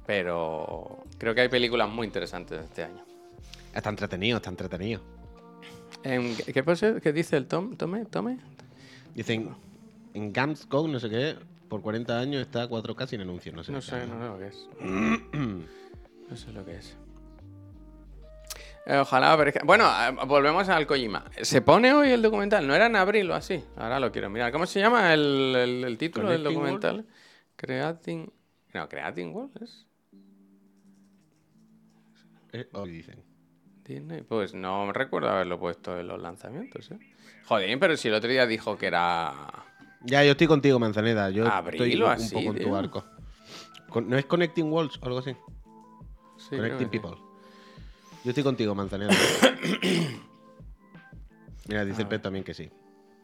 [0.06, 3.04] pero creo que hay películas muy interesantes este año.
[3.74, 5.02] Está entretenido, está entretenido.
[6.04, 7.76] ¿Qué, dice el Tom?
[7.76, 8.06] ¿Tome?
[8.06, 8.38] ¿Tome?
[9.14, 9.50] Dicen,
[10.14, 11.36] en Gams Go, no sé qué,
[11.70, 13.52] por 40 años está 4K sin anuncio.
[13.54, 13.72] No sé.
[13.72, 14.70] No qué sé, no sé lo que es.
[16.32, 16.96] No sé lo que es.
[18.86, 19.62] Eh, ojalá aparezca.
[19.66, 21.26] Bueno, eh, volvemos al Kojima.
[21.42, 22.66] ¿Se pone hoy el documental?
[22.66, 23.62] ¿No era en abril o así?
[23.76, 24.50] Ahora lo quiero mirar.
[24.54, 27.06] ¿Cómo se llama el, el- el título del documental?
[27.58, 28.32] Creating.
[28.74, 29.86] No, Creating World es.
[32.54, 33.22] Eh, hoy dicen.
[33.92, 34.22] Disney.
[34.22, 37.00] Pues no recuerdo haberlo puesto en los lanzamientos, ¿eh?
[37.46, 39.34] Joder, pero si el otro día dijo que era.
[40.04, 41.30] Ya, yo estoy contigo, Manzaneda.
[41.30, 43.04] Yo estoy un así, poco en tu barco.
[44.04, 45.36] ¿No es Connecting Worlds o algo así?
[46.38, 47.00] Sí, Connecting sí.
[47.00, 47.18] People.
[48.24, 49.14] Yo estoy contigo, Manzaneda.
[51.68, 52.70] Mira, dice el Pep también que sí.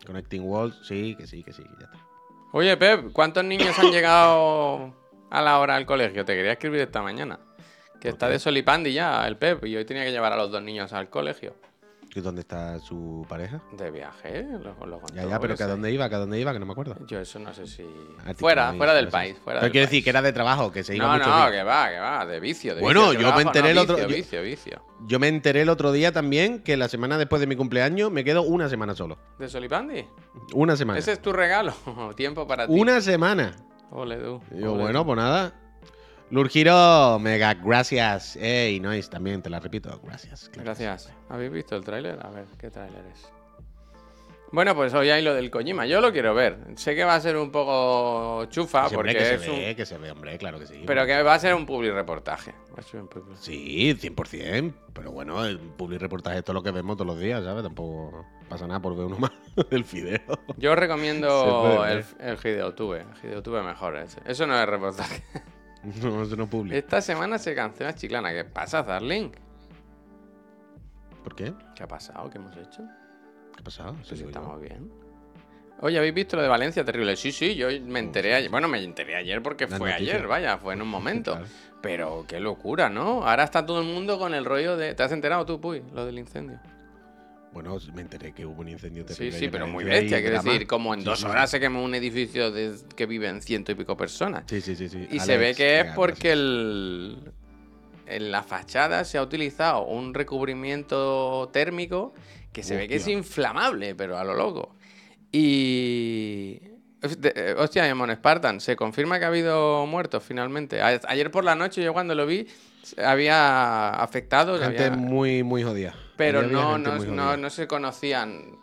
[0.05, 1.97] Connecting Worlds, sí, que sí, que sí, ya está.
[2.51, 4.93] Oye, Pep, ¿cuántos niños han llegado
[5.29, 6.25] a la hora al colegio?
[6.25, 7.39] Te quería escribir esta mañana.
[8.07, 10.61] Que está de solipandi ya el Pep y hoy tenía que llevar a los dos
[10.63, 11.55] niños al colegio.
[12.15, 13.61] ¿Y dónde está su pareja?
[13.77, 16.39] De viaje, lo, lo contó, Ya, ya, pero que a dónde iba, que a dónde
[16.39, 16.95] iba, que no me acuerdo.
[17.05, 17.83] Yo eso no sé si...
[18.37, 19.91] Fuera, fuera del país, fuera Pero del quiero país.
[19.91, 21.51] decir que era de trabajo, que se iba No, mucho no, días.
[21.51, 22.73] que va, que va, de vicio.
[22.73, 24.81] De Bueno, vicio, yo me enteré no, el otro- Vicio, yo- vicio, vicio.
[25.05, 28.23] Yo me enteré el otro día también que la semana después de mi cumpleaños me
[28.23, 29.19] quedo una semana solo.
[29.37, 30.03] ¿De solipandi?
[30.55, 30.97] Una semana.
[30.97, 31.73] Ese es tu regalo.
[32.15, 32.73] Tiempo para ti.
[32.75, 33.55] Una semana.
[33.91, 34.41] Ole, tú.
[34.55, 35.05] Yo, ole, bueno, tú.
[35.07, 35.53] pues nada.
[36.29, 38.35] Lurgiro, mega gracias.
[38.35, 40.51] Ey, Nois, también te la repito, gracias.
[40.53, 41.11] Gracias.
[41.29, 42.19] ¿Habéis visto el tráiler?
[42.21, 43.31] A ver, ¿qué tráiler es?
[44.51, 45.85] Bueno, pues hoy hay lo del Kojima.
[45.85, 46.57] Yo lo quiero ver.
[46.75, 49.57] Sé que va a ser un poco chufa Sí, hombre, porque que es se un...
[49.57, 50.83] ve, que se ve, hombre, claro que sí.
[50.85, 52.53] Pero que va a ser un public reportaje.
[52.93, 54.73] Un Sí, 100%.
[54.93, 57.61] Pero bueno, el public reportaje es lo que vemos todos los días, ¿sabes?
[57.63, 59.31] Tampoco pasa nada por ver uno más.
[59.69, 60.21] el fideo.
[60.57, 63.01] Yo recomiendo el, el Gideotube.
[63.01, 64.21] El Gideotube mejor ese.
[64.25, 65.23] Eso no es reportaje.
[66.01, 66.77] No, eso no publica.
[66.77, 68.31] Esta semana se cancela Chiclana.
[68.31, 69.29] ¿Qué pasa, Darling?
[71.23, 71.53] ¿Por qué?
[71.75, 72.29] ¿Qué ha pasado?
[72.29, 72.83] ¿Qué hemos hecho?
[73.53, 73.95] ¿Qué ha pasado?
[74.07, 74.27] Pues yo.
[74.27, 74.91] estamos bien.
[75.81, 76.83] Oye, ¿habéis visto lo de Valencia?
[76.83, 77.15] Terrible.
[77.15, 78.49] Sí, sí, yo me enteré ayer.
[78.49, 81.33] Bueno, me enteré ayer porque fue ayer, vaya, fue en un momento.
[81.33, 81.47] Claro.
[81.81, 83.27] Pero qué locura, ¿no?
[83.27, 84.95] Ahora está todo el mundo con el rollo de.
[84.95, 85.83] ¿Te has enterado tú, Puy?
[85.93, 86.59] Lo del incendio.
[87.53, 89.39] Bueno, me enteré que hubo un incendio Sí, terrible.
[89.39, 90.21] sí, en pero muy bestia.
[90.21, 91.55] Quiero decir, como en Sí, dos sí, horas sí.
[91.57, 94.43] se quemó un edificio de- que viven ciento y pico personas.
[94.47, 94.87] Sí, sí, sí.
[94.89, 95.07] sí.
[95.11, 97.17] Y se ve que es porque el,
[98.05, 102.13] en la fachada se ha utilizado un recubrimiento térmico
[102.53, 104.75] que se ve que es inflamable, pero a lo loco.
[105.31, 106.59] Y.
[107.01, 110.81] de- eh, Hostia, Mon Spartan, se confirma que ha habido muertos finalmente.
[110.81, 112.47] Ayer por la noche, yo cuando lo vi,
[112.97, 114.61] había afectados.
[114.61, 115.95] Gente había- muy, muy jodida.
[116.15, 118.57] pero no, no, no, no se conocían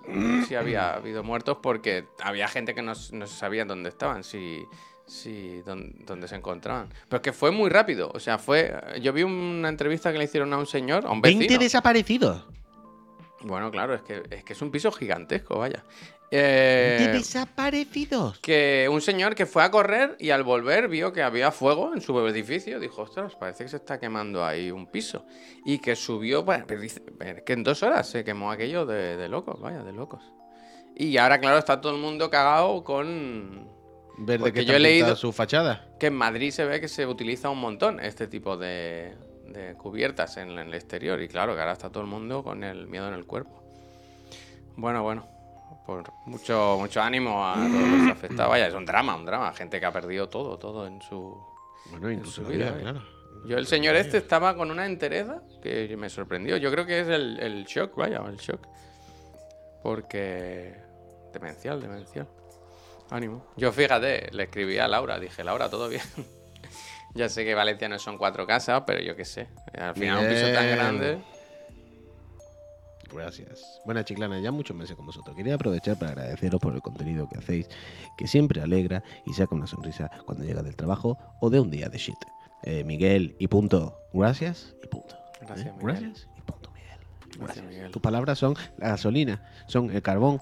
[0.48, 4.64] si había habido muertos porque había gente que no, no sabía dónde estaban, si,
[5.06, 6.88] si dónde, dónde se encontraban.
[7.08, 8.10] Pero es que fue muy rápido.
[8.14, 8.74] O sea, fue.
[9.00, 11.40] Yo vi una entrevista que le hicieron a un señor, a un vecino.
[11.40, 12.44] 20 desaparecidos.
[13.44, 15.84] Bueno, claro, es que, es que es un piso gigantesco, vaya.
[16.30, 18.40] Eh, 20 desaparecidos.
[18.40, 22.00] que un señor que fue a correr y al volver vio que había fuego en
[22.00, 22.80] su edificio.
[22.80, 25.24] Dijo, ostras, parece que se está quemando ahí un piso.
[25.64, 29.82] Y que subió, bueno, que en dos horas se quemó aquello de, de locos, vaya,
[29.84, 30.22] de locos.
[30.96, 33.68] Y ahora, claro, está todo el mundo cagado con...
[34.16, 35.80] Ver de Porque qué yo he leído- sus fachadas.
[35.98, 39.12] Que en Madrid se ve que se utiliza un montón este tipo de,
[39.54, 41.20] de cubiertas en el exterior.
[41.22, 43.62] Y claro, que ahora está todo el mundo con el miedo en el cuerpo.
[44.76, 45.26] Bueno, bueno.
[45.86, 48.50] Por mucho, mucho ánimo a todos los afectados.
[48.50, 49.52] Vaya, es un drama, un drama.
[49.52, 51.38] Gente que ha perdido todo, todo en su...
[51.90, 52.80] Bueno, incluso su vida, ¿eh?
[52.80, 53.02] claro.
[53.46, 56.56] Yo, el señor este estaba con una entereza que me sorprendió.
[56.56, 58.66] Yo creo que es el, el shock, vaya, el shock.
[59.82, 60.74] Porque...
[61.34, 62.26] Demencial, demencial.
[63.10, 63.44] Ánimo.
[63.56, 66.02] Yo fíjate, le escribí a Laura, dije, Laura, ¿todo bien?
[67.14, 69.48] Ya sé que Valencia no son cuatro casas, pero yo qué sé.
[69.78, 71.22] Al final un piso tan grande...
[73.12, 73.80] Gracias.
[73.84, 75.36] Buenas chiclana, ya muchos meses con vosotros.
[75.36, 77.68] Quería aprovechar para agradeceros por el contenido que hacéis,
[78.16, 81.88] que siempre alegra y saca una sonrisa cuando llega del trabajo o de un día
[81.88, 82.18] de shit.
[82.64, 83.96] Eh, Miguel, y punto.
[84.12, 85.16] Gracias y punto.
[85.40, 85.72] Gracias, ¿Eh?
[85.78, 86.00] Miguel.
[86.00, 86.98] Gracias y punto, Miguel.
[87.38, 87.90] Gracias, Miguel.
[87.92, 90.40] Tus palabras son la gasolina, son el carbón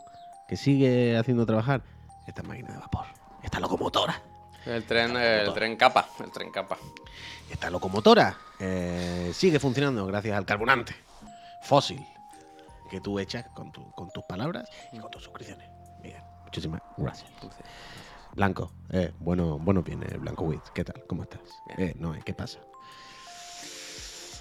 [0.48, 1.82] que sigue haciendo trabajar
[2.26, 3.04] esta máquina de vapor,
[3.42, 4.22] esta locomotora.
[4.66, 6.78] El tren, el tren capa, el tren capa.
[7.50, 10.94] Esta locomotora eh, sigue funcionando gracias al carburante
[11.60, 12.06] fósil
[12.88, 15.68] que tú echas con, tu- con tus palabras y con tus suscripciones.
[16.02, 17.30] Miguel, muchísimas gracias.
[18.34, 20.62] Blanco, eh, bueno, bueno viene Blanco Wiz.
[20.72, 21.02] ¿Qué tal?
[21.06, 21.62] ¿Cómo estás?
[21.76, 22.60] Eh, no, ¿qué pasa?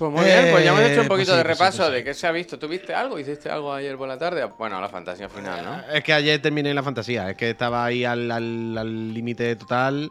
[0.02, 1.60] Pues muy bien, pues ya hemos Eh, hecho un pues poquito sí, de pues sí,
[1.60, 1.94] repaso pues sí.
[1.94, 2.58] de qué se ha visto.
[2.58, 3.20] ¿Tú viste algo?
[3.20, 4.44] ¿Hiciste algo ayer por la tarde?
[4.58, 5.94] Bueno, la fantasía final, ¿no?
[5.94, 10.10] Es que ayer terminé la fantasía, es que estaba ahí al al- al límite total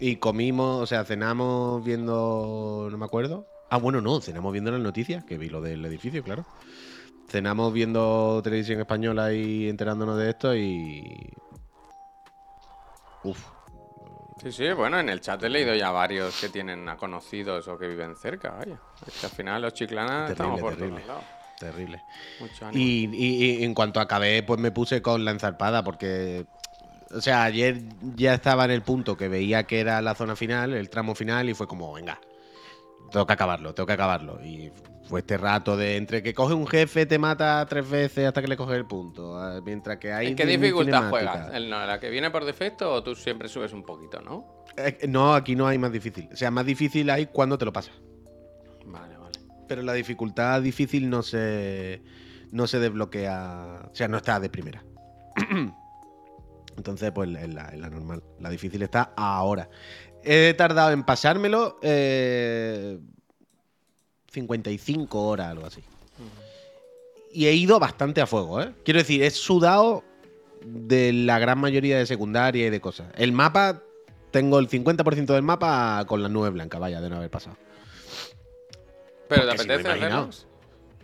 [0.00, 3.46] y comimos, o sea, cenamos viendo, no me acuerdo.
[3.70, 6.44] Ah, bueno, no, cenamos viendo las noticias, que vi lo del edificio, claro.
[7.28, 11.32] Cenamos viendo televisión española y enterándonos de esto y...
[13.22, 13.55] Uf,
[14.52, 17.76] Sí, sí, bueno, en el chat he leído ya varios que tienen a conocidos o
[17.76, 18.78] que viven cerca, vaya.
[19.06, 21.00] Es que al final los chiclanas estamos por terrible.
[21.02, 21.24] todos lados.
[21.58, 22.02] Terrible.
[22.38, 22.84] Mucho ánimo.
[22.84, 26.46] Y, y- y en cuanto acabé, pues me puse con la enzarpada porque,
[27.10, 27.82] o sea, ayer
[28.14, 31.48] ya estaba en el punto que veía que era la zona final, el tramo final,
[31.48, 32.20] y fue como, venga,
[33.10, 34.44] tengo que acabarlo, tengo que acabarlo.
[34.44, 34.72] Y
[35.08, 38.48] fue este rato de entre que coge un jefe, te mata tres veces hasta que
[38.48, 40.28] le coge el punto, mientras que hay...
[40.28, 41.54] ¿En qué dificultad juegas?
[41.54, 44.64] ¿En la que viene por defecto o tú siempre subes un poquito, no?
[44.76, 46.28] Eh, No, aquí no hay más difícil.
[46.32, 47.94] O sea, más difícil hay cuando te lo pasas.
[48.84, 49.38] Vale, vale.
[49.68, 52.02] Pero la dificultad difícil no se,
[52.50, 54.84] no se desbloquea, o sea, no está de primera.
[56.76, 58.22] Entonces, pues es la, es la normal.
[58.38, 59.68] La difícil está ahora.
[60.28, 62.98] He tardado en pasármelo eh,
[64.32, 65.82] 55 horas, algo así.
[67.32, 68.72] Y he ido bastante a fuego, ¿eh?
[68.84, 70.02] Quiero decir, he sudado
[70.64, 73.06] de la gran mayoría de secundaria y de cosas.
[73.14, 73.82] El mapa,
[74.32, 77.56] tengo el 50% del mapa con la nube blanca, vaya, de no haber pasado.
[79.28, 80.46] ¿Pero te Porque si he apetece verlos?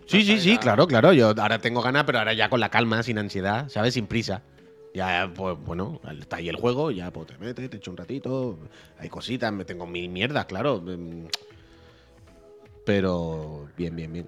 [0.07, 1.13] Sí, sí, sí, claro, claro.
[1.13, 3.95] Yo ahora tengo ganas, pero ahora ya con la calma, sin ansiedad, ¿sabes?
[3.95, 4.43] Sin prisa.
[4.95, 8.59] Ya, pues bueno, está ahí el juego, ya pues te metes, te echo un ratito.
[8.99, 10.81] Hay cositas, me tengo mil mierdas, claro.
[10.85, 11.27] mm,
[12.85, 14.27] Pero bien, bien, bien.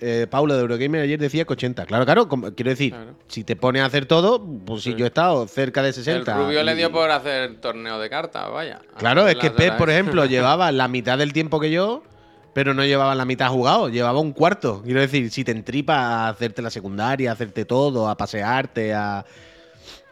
[0.00, 1.84] Eh, Paulo de Eurogamer ayer decía que 80.
[1.84, 3.16] Claro, claro, como- quiero decir, Claro.
[3.26, 4.96] si te pones a hacer todo, pues si Sí.
[4.96, 6.32] yo he estado cerca de 60.
[6.36, 8.80] El rubio le y- dio por hacer torneo de cartas, vaya.
[8.96, 12.04] Claro, es que Pep, por ejemplo, llevaba la mitad del tiempo que yo,
[12.54, 14.82] pero no llevaba la mitad jugado, llevaba un cuarto.
[14.84, 19.26] Quiero decir, si te entripa a hacerte la secundaria, a hacerte todo, a pasearte, a.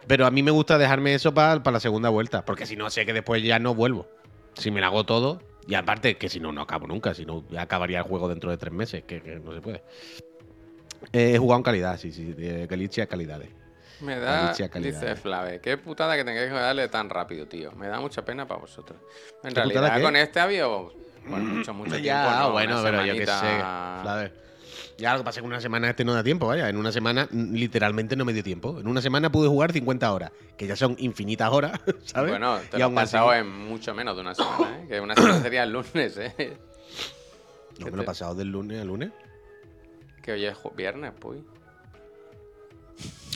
[0.07, 3.05] Pero a mí me gusta dejarme eso para la segunda vuelta, porque si no sé
[3.05, 4.07] que después ya no vuelvo.
[4.53, 7.43] Si me lo hago todo, y aparte que si no, no acabo nunca, si no,
[7.49, 9.83] ya acabaría el juego dentro de tres meses, que, que no se puede.
[11.11, 13.49] Eh, he jugado en calidad, sí, sí, de Galicia calidades.
[13.99, 15.15] Me da, dice.
[15.15, 17.71] Flave, qué putada que tengáis que darle tan rápido, tío.
[17.73, 18.99] Me da mucha pena para vosotros.
[19.43, 22.03] En ¿Qué putada realidad, con este había bueno, mucho, mucho tiempo.
[22.03, 22.51] Ya, ¿no?
[22.51, 23.57] bueno, pero yo qué sé.
[24.01, 24.46] Flaver.
[24.97, 26.69] Ya lo que pasa es que en una semana este no da tiempo, vaya.
[26.69, 28.79] En una semana literalmente no me dio tiempo.
[28.79, 32.31] En una semana pude jugar 50 horas, que ya son infinitas horas, ¿sabes?
[32.31, 34.85] Bueno, te Y lo has así- pasado en mucho menos de una semana, ¿eh?
[34.87, 36.57] Que una semana sería el lunes, ¿eh?
[37.79, 39.11] No me lo he te- pasado del lunes a lunes.
[40.23, 41.41] Que hoy es viernes, pues.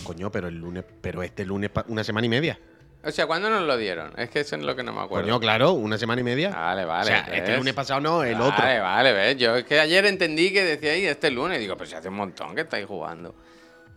[0.03, 2.59] Coño, pero el lunes, pero este lunes, una semana y media.
[3.03, 4.11] O sea, ¿cuándo nos lo dieron?
[4.17, 5.27] Es que eso es lo que no me acuerdo.
[5.27, 6.49] Coño, claro, una semana y media.
[6.51, 7.01] Vale, vale.
[7.01, 7.57] o sea, este ¿ves?
[7.57, 8.63] lunes pasado no, el vale, otro.
[8.63, 9.37] Vale, ves.
[9.37, 11.59] Yo es que ayer entendí que decíais este lunes.
[11.59, 13.33] Digo, pero si hace un montón que estáis jugando.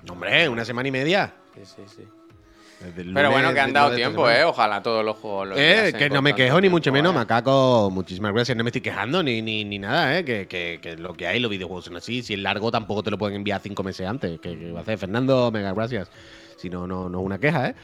[0.05, 1.35] No, Hombre, una semana y media.
[1.55, 2.09] Sí, sí, sí.
[3.15, 4.29] Pero bueno, que han dado tiempo.
[4.29, 4.45] ¿eh?
[4.45, 7.19] Ojalá todos los juegos los Eh, que no me quejo ni mucho tiempo, menos, ¿eh?
[7.19, 7.91] Macaco.
[7.91, 8.57] Muchísimas gracias.
[8.57, 10.25] No me estoy quejando ni, ni, ni nada, ¿eh?
[10.25, 12.23] Que, que, que lo que hay, los videojuegos son así.
[12.23, 14.41] Si es largo, tampoco te lo pueden enviar cinco meses antes.
[14.41, 16.11] Que, que va a hacer Fernando, mega gracias.
[16.57, 17.75] Si no, no, no es una queja, ¿eh?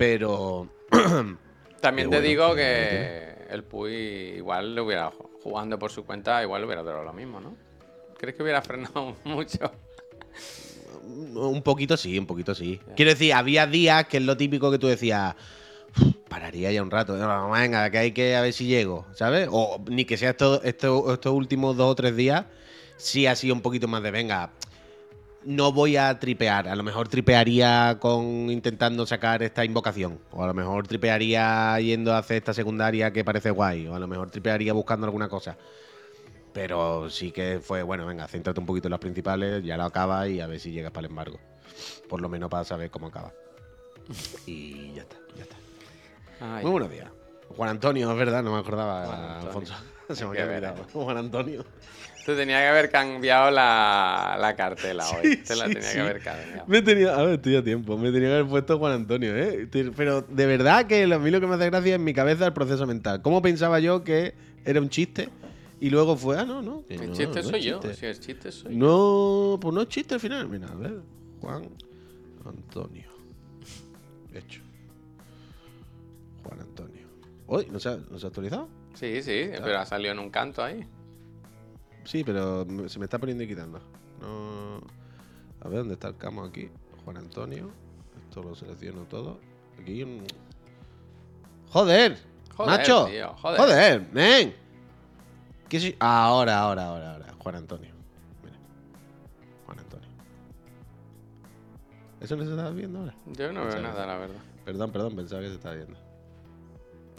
[0.00, 0.66] Pero.
[1.82, 3.92] También te digo que el Puy
[4.38, 7.54] igual le hubiera jugando por su cuenta, igual le hubiera dado lo mismo, ¿no?
[8.16, 9.70] ¿Crees que hubiera frenado mucho?
[11.34, 12.80] Un poquito sí, un poquito sí.
[12.96, 15.34] Quiero decir, había días que es lo típico que tú decías.
[16.00, 17.16] "Uf, Pararía ya un rato.
[17.18, 19.48] No, venga, que hay que a ver si llego, ¿sabes?
[19.52, 22.46] O ni que sea esto- esto- estos últimos dos o tres días,
[22.96, 24.50] sí ha sido un poquito más de venga.
[25.44, 26.68] No voy a tripear.
[26.68, 30.18] A lo mejor tripearía con intentando sacar esta invocación.
[30.32, 33.86] O a lo mejor tripearía yendo a hacer esta secundaria que parece guay.
[33.86, 35.56] O a lo mejor tripearía buscando alguna cosa.
[36.52, 40.26] Pero sí que fue, bueno, venga, céntrate un poquito en las principales, ya lo acaba
[40.28, 41.38] y a ver si llegas para el embargo.
[42.08, 43.32] Por lo menos para saber cómo acaba.
[44.46, 45.56] Y ya está, ya está.
[46.40, 47.08] Ay, Muy buenos días.
[47.56, 49.46] Juan Antonio, es verdad, no me acordaba, Juan.
[49.46, 49.74] Alfonso.
[50.10, 50.84] Se me había olvidado.
[50.92, 51.64] Juan Antonio.
[52.24, 55.38] Te tenía que haber cambiado la, la cartela hoy.
[55.38, 55.94] Te la sí, tenía sí.
[55.94, 56.64] que haber cambiado.
[56.66, 57.96] Me tenía, a ver, estoy a tiempo.
[57.96, 59.68] Me tenía que haber puesto Juan Antonio, ¿eh?
[59.96, 62.46] Pero de verdad que a mí lo que me hace gracia es en mi cabeza
[62.46, 63.22] el proceso mental.
[63.22, 65.28] ¿Cómo pensaba yo que era un chiste?
[65.80, 66.84] Y luego fue, ah, no, no.
[66.90, 67.80] El no, chiste no soy yo.
[67.80, 67.96] chiste.
[67.96, 68.78] Si el chiste soy yo.
[68.78, 70.46] No, pues no es chiste al final.
[70.48, 71.00] Mira, a ver.
[71.40, 71.70] Juan
[72.44, 73.08] Antonio.
[74.34, 74.60] Hecho.
[76.44, 77.06] Juan Antonio.
[77.46, 78.68] Uy, ¿no se ha, no se ha actualizado?
[78.94, 80.86] Sí, sí, pero ha salido en un canto ahí.
[82.04, 83.80] Sí, pero se me está poniendo y quitando.
[84.20, 84.80] No.
[85.60, 86.70] A ver, ¿dónde está el camo aquí?
[87.04, 87.70] Juan Antonio.
[88.28, 89.40] Esto lo selecciono todo.
[89.80, 90.24] Aquí hay un.
[91.70, 92.18] ¡Joder!
[92.54, 93.06] Joder, ¡Macho!
[93.06, 93.60] tío, joder.
[93.60, 94.08] ¡Joder!
[94.12, 94.54] ¡Men!
[95.68, 95.96] ¿Qué soy?
[96.00, 97.34] Ahora, ahora, ahora, ahora.
[97.38, 97.90] Juan Antonio.
[98.42, 98.56] Mira.
[99.66, 100.08] Juan Antonio.
[102.20, 103.14] ¿Eso no se está viendo ahora?
[103.26, 104.40] Yo no veo nada, la verdad.
[104.64, 105.98] Perdón, perdón, pensaba que se estaba viendo.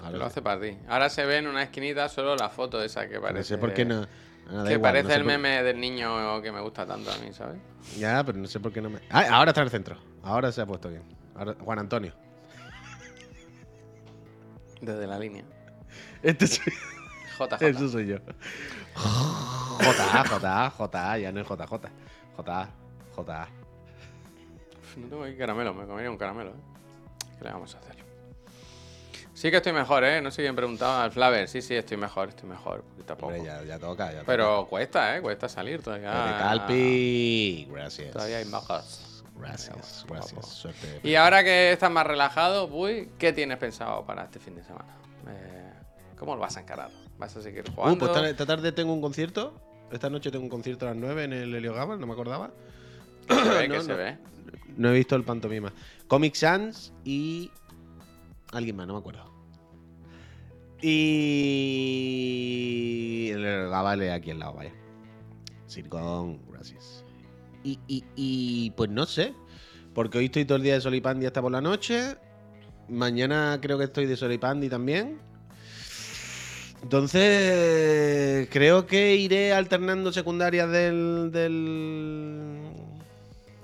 [0.03, 0.77] Ahora Lo hace para ti.
[0.87, 3.37] Ahora se ve en una esquinita solo la foto esa que parece.
[3.37, 4.05] No sé por qué no.
[4.51, 7.11] Ah, Que igual, parece no sé el por- meme del niño que me gusta tanto
[7.11, 7.59] a mí, ¿sabes?
[7.97, 8.99] Ya, pero no sé por qué no me.
[9.09, 9.97] Ah, ahora está en el centro.
[10.23, 11.03] Ahora se ha puesto bien.
[11.35, 12.13] Ahora- Juan Antonio.
[14.81, 15.43] Desde la línea.
[16.23, 16.73] Este soy,
[17.37, 17.65] JJ.
[17.67, 18.17] eso soy yo.
[18.95, 21.89] JA, JA, JA, ya no es JJ.
[22.37, 22.69] JA,
[23.15, 23.47] JA.
[24.97, 26.53] No tengo aquí caramelo, me comería un caramelo, ¿eh?
[27.37, 27.95] ¿Qué le vamos a hacer?
[29.41, 30.21] Sí que estoy mejor, ¿eh?
[30.21, 31.47] No sé quién preguntaba al Flaver.
[31.47, 32.83] Sí, sí, estoy mejor, estoy mejor.
[32.83, 33.33] Poquito a poco.
[33.33, 35.21] Hombre, ya, ya toca, ya Pero cuesta, ¿eh?
[35.23, 36.11] Cuesta salir todavía.
[36.37, 38.11] Calpi, gracias.
[38.11, 39.23] Todavía hay bajas.
[39.39, 40.45] Gracias, gracias.
[40.45, 40.99] Suerte.
[41.01, 42.69] Y ahora que estás más relajado,
[43.17, 44.95] ¿qué tienes pensado para este fin de semana?
[45.27, 45.73] Eh,
[46.19, 46.91] ¿Cómo lo vas a encarar?
[47.17, 47.97] ¿Vas a seguir Uh, jugando?
[47.97, 49.59] pues esta, esta tarde tengo un concierto.
[49.91, 52.51] Esta noche tengo un concierto a las 9 en el Helio Gabal, no me acordaba.
[53.27, 53.49] ¿Qué se ve?
[53.67, 53.81] No, ¿Qué no.
[53.81, 54.17] se ve?
[54.77, 55.73] No he visto el pantomima.
[56.07, 57.49] Comic Sans y.
[58.51, 59.30] Alguien más, no me acuerdo.
[60.81, 61.81] Y.
[63.33, 64.73] Gabal es aquí al lado, vaya.
[65.67, 67.03] Sircon, gracias.
[67.63, 68.71] Y, y.
[68.71, 69.33] Pues no sé.
[69.93, 72.15] Porque hoy estoy todo el día de Solipandi hasta por la noche.
[72.87, 75.19] Mañana creo que estoy de Solipandi también.
[76.81, 82.57] Entonces, creo que iré alternando secundarias del, del,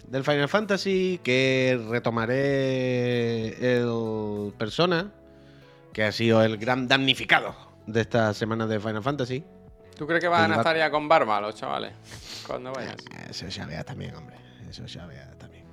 [0.08, 5.12] del Final Fantasy, que retomaré el Persona,
[5.98, 7.56] que ha sido el gran damnificado
[7.88, 9.44] de esta semana de Final Fantasy.
[9.98, 11.92] ¿Tú crees que van a estar ya con barba los chavales?
[12.46, 12.98] Cuando vayas.
[13.28, 14.36] Eso ya vea también, hombre.
[14.70, 15.64] Eso ya vea también.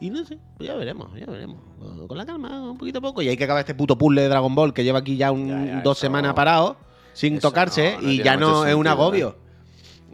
[0.00, 1.60] Y no sé, pues ya veremos, ya veremos.
[2.08, 3.20] Con- la calma, un poquito a poco.
[3.20, 5.48] Y hay que acabar este puto puzzle de Dragon Ball que lleva aquí ya, un-
[5.48, 6.78] Ya, ya, dos eso- semanas parado.
[7.12, 9.36] sin tocarse no, no y ya no es un agobio.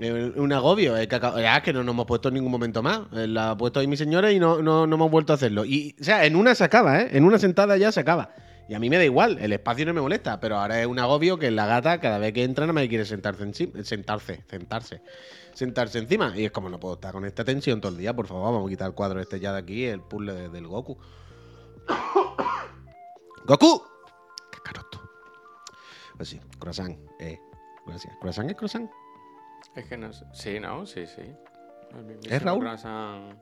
[0.00, 0.96] Es un agobio.
[0.96, 3.02] Es que, es que no nos hemos puesto en ningún momento más.
[3.12, 5.64] Eh, La ha puesto ahí mi señora y no, no, no hemos vuelto a hacerlo.
[5.64, 7.10] Y, o sea, en una se acaba, ¿eh?
[7.12, 8.30] En una sentada ya se acaba.
[8.72, 10.98] Y a mí me da igual, el espacio no me molesta, pero ahora es un
[10.98, 15.02] agobio que la gata cada vez que entra no me quiere sentarse encima, sentarse, sentarse,
[15.52, 16.32] sentarse encima.
[16.34, 18.66] Y es como no puedo estar con esta tensión todo el día, por favor, vamos
[18.66, 20.96] a quitar el cuadro este ya de aquí, el puzzle de- del Goku.
[23.46, 23.82] ¡Goku!
[24.50, 25.02] ¡Qué caroto!
[26.16, 27.38] Pues sí, croissant, eh.
[27.86, 28.14] Gracias.
[28.20, 28.90] ¿Croissant es croissant?
[29.74, 30.24] Es que no sé.
[30.32, 30.86] Sí, ¿no?
[30.86, 31.22] Sí, sí.
[32.24, 32.66] ¿Es Raúl?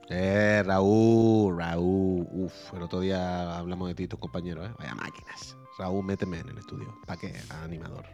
[0.08, 2.26] Eh, Raúl, Raúl.
[2.32, 4.72] Uf, el otro día hablamos de ti, tus compañeros, ¿eh?
[4.78, 5.56] Vaya máquinas.
[5.78, 6.94] Raúl, méteme en el estudio.
[7.06, 7.32] ¿Para qué?
[7.62, 8.04] Animador.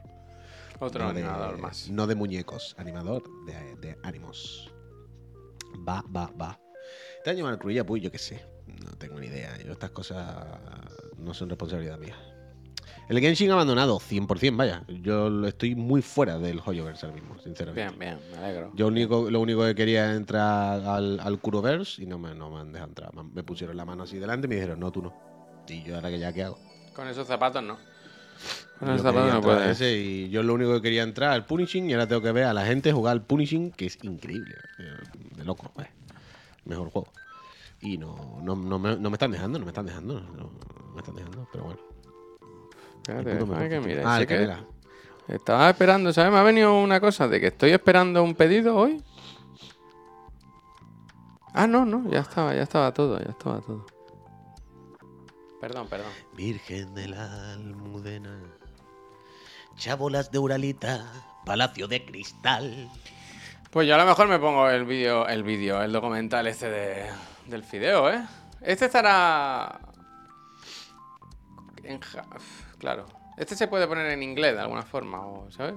[0.79, 1.89] Otro no de- animador más.
[1.91, 4.73] No de muñecos, animador de, de ánimos.
[5.89, 6.61] Va, va, va.
[7.19, 8.45] Este año al Cruilla, pues yo qué sé.
[8.85, 9.57] No tengo ni idea.
[9.65, 10.37] Yo estas cosas
[11.17, 12.17] no son responsabilidad mía.
[13.09, 14.83] El Genshin abandonado, 100%, vaya.
[14.89, 17.97] Yo estoy muy fuera del Hoyoverse ahora mismo, sinceramente.
[17.97, 18.73] Bien, bien, me alegro.
[18.75, 22.51] Yo único, lo único que quería es entrar al, al Kuroverse y no me, no
[22.51, 23.11] me han dejado entrar.
[23.15, 25.15] Me, pusieron la mano así delante y me dijeron, no, tú no.
[25.69, 26.59] Y yo ahora que ya, ¿qué hago?
[26.95, 27.77] Con esos zapatos no.
[28.81, 29.69] Con esos zapatos no puedes.
[29.81, 32.45] ese y yo lo único que quería entrar al Punishing y ahora tengo que ver
[32.45, 34.57] a la gente jugar al Punishing, que es increíble.
[34.81, 34.97] eh,
[35.37, 35.87] De loco, eh.
[36.65, 37.13] Mejor juego.
[37.81, 40.21] Y no, no, no, me, no me están dejando, no me están dejando.
[40.21, 41.81] No, no me están dejando, pero bueno.
[43.07, 44.03] Espérate, déjame que.
[44.05, 44.65] Ah, sé el que canela.
[45.29, 46.33] Estaba esperando, ¿sabes?
[46.33, 49.03] Me ha venido una cosa de que estoy esperando un pedido hoy.
[51.55, 53.87] Ah, no, no, ya estaba, ya estaba todo, ya estaba todo.
[55.61, 56.13] Perdón, perdón.
[56.37, 58.39] Virgen de la Almudena,
[59.77, 61.07] chabolas de Uralita,
[61.45, 62.91] palacio de cristal.
[63.71, 67.07] Pues yo a lo mejor me pongo el vídeo, el vídeo, el documental este de,
[67.47, 68.25] del fideo, ¿eh?
[68.61, 69.81] Este estará...
[71.85, 72.27] En ja-
[72.79, 73.07] Claro.
[73.37, 75.75] Este se puede poner en inglés de alguna forma, o, ¿sabes?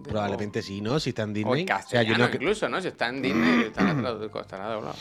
[0.00, 0.98] De- Probablemente sí, ¿no?
[1.00, 1.60] Si está en O Disney.
[1.62, 2.80] en castellano no cre- incluso, ¿no?
[2.80, 4.94] Si está en Disney, estará doblado.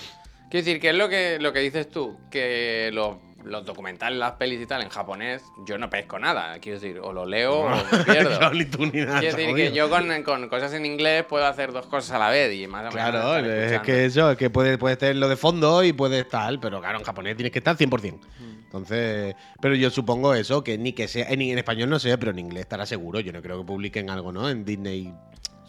[0.49, 2.15] Quiero decir, que es lo que, lo que dices tú?
[2.29, 6.59] Que los, los documentales, las pelis y tal en japonés, yo no pesco nada.
[6.59, 8.37] Quiero decir, o lo leo o me pierdo.
[8.37, 9.69] Claro, ni tú ni nada, Quiero decir jodido.
[9.71, 12.67] que yo con, con cosas en inglés puedo hacer dos cosas a la vez y
[12.67, 13.09] más o menos.
[13.11, 16.59] Claro, es que eso, es que puede, puede estar lo de fondo y puede estar,
[16.59, 18.13] pero claro, en japonés tienes que estar 100%.
[18.13, 18.62] Mm.
[18.73, 22.31] Entonces, pero yo supongo eso, que ni que sea, en, en español no sé, pero
[22.31, 23.19] en inglés estará seguro.
[23.19, 24.49] Yo no creo que publiquen algo, ¿no?
[24.49, 25.13] En Disney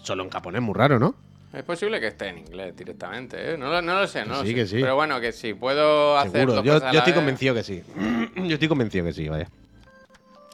[0.03, 1.15] solo en japonés, muy raro, ¿no?
[1.53, 3.59] Es posible que esté en inglés directamente, ¿eh?
[3.59, 4.55] No, lo- no lo sé, no lo sí, sé.
[4.55, 4.79] que sí.
[4.81, 6.55] Pero bueno, que sí, puedo hacer Seguro.
[6.55, 7.83] dos Yo, yo estoy convencido que sí.
[8.37, 9.49] yo estoy convencido que sí, vaya.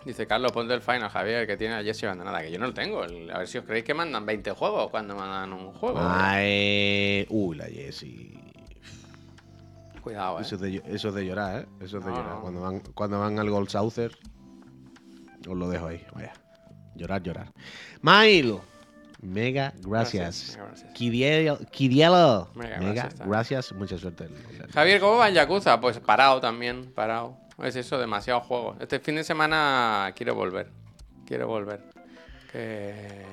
[0.05, 2.43] Dice Carlos, ponte el final, Javier, que tiene a Jessie abandonada.
[2.43, 3.03] Que yo no lo tengo.
[3.03, 6.01] A ver si os creéis que mandan 20 juegos cuando mandan un juego.
[6.03, 8.50] Ay, uy, la Jessie.
[10.03, 10.43] Cuidado, eh.
[10.43, 11.67] Eso es, de, eso es de llorar, ¿eh?
[11.81, 12.41] Eso es de No, llorar.
[12.41, 14.17] Cuando, van, cuando van al Gold Saucer,
[15.49, 16.05] os lo dejo ahí.
[16.15, 16.33] Vaya.
[16.95, 17.53] Llorar, llorar.
[18.03, 18.59] Mail.
[19.23, 20.23] Mega gracias.
[20.23, 20.93] Gracias, mega gracias.
[20.95, 21.59] Kidielo.
[21.71, 22.49] Kidielo.
[22.55, 23.29] Mega Mega gracias, también.
[23.31, 23.73] gracias.
[23.73, 24.29] Mucha suerte.
[24.73, 25.79] Javier, ¿cómo va en Yakuza?
[25.81, 27.37] Pues parado también, parado.
[27.63, 28.79] Es eso, demasiados juegos.
[28.81, 30.71] Este fin de semana quiero volver.
[31.27, 31.85] Quiero volver.
[32.51, 33.27] Que,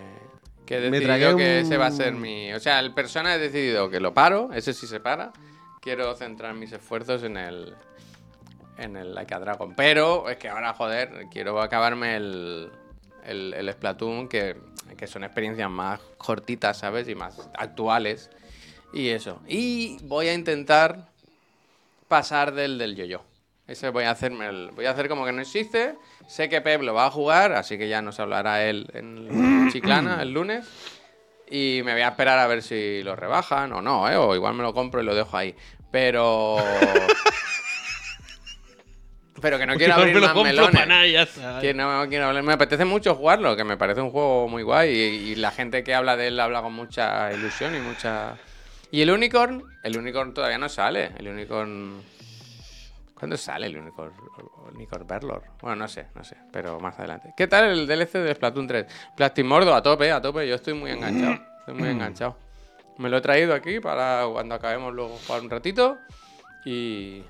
[0.66, 2.52] que he decidido que un- ese va a ser mi...
[2.54, 5.32] O sea, el persona he decidido que lo paro, ese sí se para.
[5.88, 7.74] Quiero centrar mis esfuerzos en el...
[8.78, 9.74] En el Like a Dragon.
[9.74, 12.70] Pero es que ahora, joder, quiero acabarme el...
[13.24, 14.58] El, el Splatoon, que,
[14.98, 17.08] que son experiencias más cortitas, ¿sabes?
[17.08, 18.30] Y más actuales.
[18.92, 19.40] Y eso.
[19.48, 21.08] Y voy a intentar
[22.10, 23.24] pasar del del yo-yo.
[23.66, 25.96] Ese voy a hacerme el, voy a hacer como que no existe.
[26.28, 30.22] Sé que Pep lo va a jugar, así que ya nos hablará él en Chiclana
[30.22, 30.68] el lunes.
[31.50, 34.18] Y me voy a esperar a ver si lo rebajan o no, ¿eh?
[34.18, 35.56] O igual me lo compro y lo dejo ahí.
[35.92, 36.58] Pero.
[39.42, 41.30] Pero que no quiero abrir más melones.
[41.62, 42.44] Que no quiero hablar.
[42.44, 44.90] Me apetece mucho jugarlo, que me parece un juego muy guay.
[44.90, 48.36] Y, y la gente que habla de él habla con mucha ilusión y mucha.
[48.90, 51.12] Y el Unicorn, el Unicorn todavía no sale.
[51.18, 52.02] El Unicorn.
[53.14, 54.14] ¿Cuándo sale el Unicorn?
[54.74, 55.44] Unicorn Berlor.
[55.62, 57.34] Bueno, no sé, no sé, pero más adelante.
[57.36, 58.86] ¿Qué tal el DLC de Splatoon 3?
[59.16, 60.48] Plastimordo a tope, a tope.
[60.48, 61.40] Yo estoy muy enganchado.
[61.60, 62.38] Estoy muy enganchado.
[62.98, 66.00] Me lo he traído aquí para cuando acabemos luego jugar un ratito.
[66.66, 66.70] Y.
[66.72, 67.24] y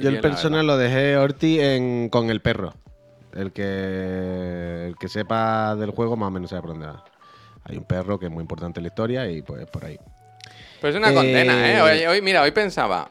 [0.00, 2.74] Yo el personal lo dejé Orti en, con el perro.
[3.32, 7.04] El que, el que sepa del juego más o menos sabe por dónde va.
[7.64, 9.98] Hay un perro que es muy importante en la historia y pues por ahí.
[10.80, 11.80] Pues es una Eh, condena, ¿eh?
[11.80, 13.10] Hoy, hoy- mira, hoy pensaba.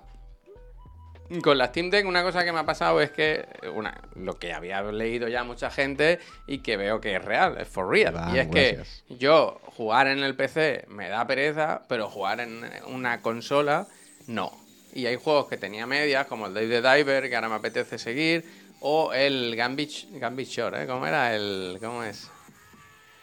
[1.41, 3.45] Con la Steam Deck, una cosa que me ha pasado es que.
[3.73, 7.67] Una, lo que había leído ya mucha gente y que veo que es real, es
[7.67, 8.13] for real.
[8.33, 9.03] Y es gracias.
[9.07, 13.87] que yo jugar en el PC me da pereza, pero jugar en una consola,
[14.27, 14.51] no.
[14.93, 17.97] Y hay juegos que tenía medias, como el Day the Diver, que ahora me apetece
[17.97, 18.45] seguir.
[18.81, 20.87] O el Gambit, Gambit Shore, ¿eh?
[20.87, 21.33] ¿Cómo era?
[21.33, 21.77] El.
[21.79, 22.29] ¿Cómo es?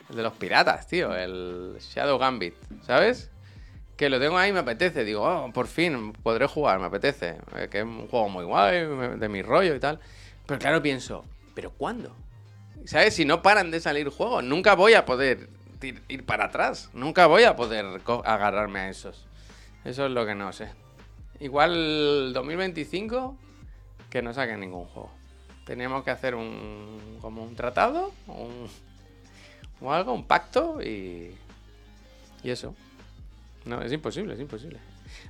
[0.09, 1.15] El de los piratas, tío.
[1.15, 2.55] El Shadow Gambit,
[2.87, 3.31] ¿sabes?
[4.01, 5.05] Que lo tengo ahí, me apetece.
[5.05, 7.37] Digo, oh, por fin podré jugar, me apetece.
[7.55, 8.87] Eh, Que es un juego muy guay,
[9.19, 10.01] de mi rollo y tal.
[10.47, 11.23] Pero claro, pienso,
[11.55, 12.17] ¿pero cuándo?
[12.87, 13.15] ¿Sabes?
[13.15, 15.51] Si no paran de salir juegos, nunca voy a poder
[16.09, 16.89] ir, para atrás.
[16.95, 17.85] Nunca voy a poder
[18.25, 19.27] agarrarme a esos.
[19.85, 20.71] Eso es lo que no sé.
[21.39, 23.37] Igual 2025
[24.09, 25.11] que no saquen ningún juego.
[25.67, 28.67] Teníamos que hacer un como un tratado un-
[29.83, 31.35] o algo, un pacto y
[32.43, 32.75] y eso.
[33.65, 34.79] No, es imposible, es imposible.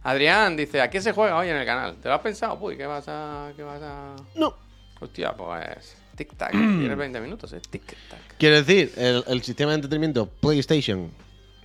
[0.02, 1.96] Adrián dice, ¿a qué se juega hoy en el canal?
[1.96, 2.58] ¿Te lo has pensado?
[2.60, 4.54] Uy, ¿qué vas a qué vas a No.
[5.00, 8.36] Hostia, pues tic tac, tienes 20 minutos, eh, tic tac.
[8.38, 11.10] Quiero decir, el, el sistema de entretenimiento PlayStation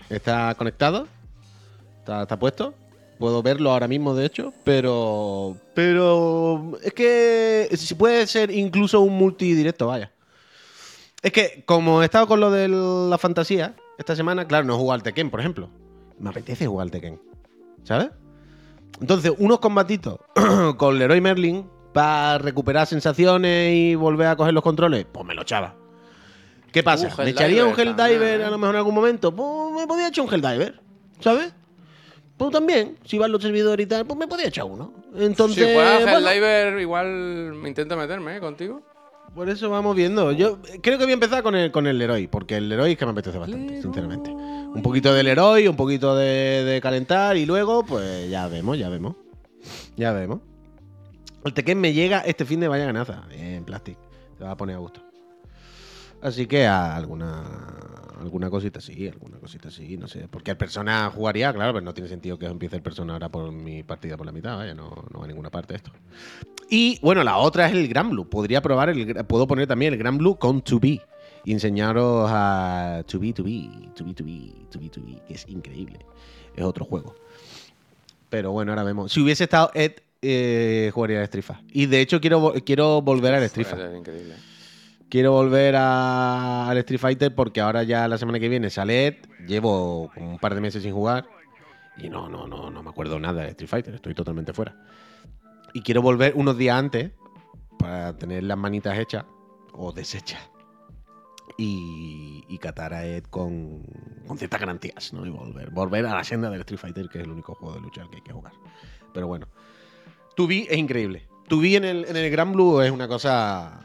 [0.10, 1.08] está conectado,
[2.00, 2.74] está, está puesto.
[3.20, 5.56] Puedo verlo ahora mismo, de hecho, pero.
[5.74, 6.78] Pero.
[6.84, 7.70] Es que.
[7.78, 10.12] Si puede ser incluso un multidirecto, vaya.
[11.22, 14.78] Es que, como he estado con lo de la fantasía esta semana, claro, no he
[14.78, 15.70] jugado al Tekken, por ejemplo.
[16.20, 17.20] Me apetece jugar al Tekken.
[17.84, 18.10] ¿Sabes?
[19.02, 20.20] Entonces, unos combatitos
[20.78, 25.44] con Leroy Merlin para recuperar sensaciones y volver a coger los controles, pues me lo
[25.44, 25.76] echaba.
[26.72, 27.10] ¿Qué pasa?
[27.18, 28.52] Uh, ¿Me echaría un Helldiver a ¿eh?
[28.52, 29.34] lo mejor en algún momento?
[29.34, 30.82] Pues me podía echar un Helldiver,
[31.22, 31.54] ¿sabes?
[32.38, 34.94] Pues también, si van los servidores y tal, pues me podía echar uno.
[35.16, 38.40] Entonces, si juegas bueno, Helldiver, igual me intento meterme, ¿eh?
[38.42, 38.82] Contigo.
[39.36, 40.32] Por eso vamos viendo.
[40.32, 42.98] Yo creo que voy a empezar con el, con el Leroy, porque el Leroy es
[42.98, 43.82] que me apetece bastante, Leroy.
[43.82, 44.30] sinceramente.
[44.32, 48.90] Un poquito del Leroy, un poquito de, de calentar y luego, pues ya vemos, ya
[48.90, 49.16] vemos.
[49.96, 50.40] Ya vemos.
[51.44, 53.24] El Tekken me llega este fin de vaya ganaza.
[53.32, 54.02] En plástico.
[54.38, 55.02] Te va a poner a gusto.
[56.22, 57.44] Así que a alguna
[58.26, 60.28] alguna cosita sí, alguna cosita sí, no sé.
[60.30, 63.52] Porque el Persona jugaría, claro, pero no tiene sentido que empiece el Persona ahora por
[63.52, 65.92] mi partida por la mitad, vaya, no, no va a ninguna parte esto.
[66.70, 68.28] Y bueno, la otra es el Gran Blue.
[68.30, 71.02] Podría probar el puedo poner también el Gran Blue con 2B
[71.46, 76.00] y enseñaros a 2B, 2B, 2B, 2B, 2B, 2B, que es increíble.
[76.56, 77.16] Es otro juego.
[78.30, 79.12] Pero bueno, ahora vemos.
[79.12, 81.62] Si hubiese estado Ed, eh, jugaría al Strifa.
[81.72, 83.76] Y de hecho quiero, quiero volver al Strifa.
[83.76, 84.36] Es increíble.
[85.10, 89.16] Quiero volver al Street Fighter porque ahora ya la semana que viene sale Ed.
[89.48, 91.28] Llevo un par de meses sin jugar.
[91.98, 93.96] Y no, no, no, no me acuerdo nada de Street Fighter.
[93.96, 94.76] Estoy totalmente fuera.
[95.74, 97.12] Y quiero volver unos días antes
[97.78, 99.26] para tener las manitas hechas
[99.74, 100.50] o deshechas.
[101.58, 103.84] Y, catar a Ed con,
[104.38, 105.24] ciertas garantías, ¿no?
[105.26, 107.82] Y volver, volver a la senda del Street Fighter, que es el único juego de
[107.82, 108.54] lucha al que hay que jugar.
[109.14, 109.48] Pero bueno.
[110.36, 111.28] Tubi es increíble.
[111.48, 113.85] Tubi en en el Gran Blue es una cosa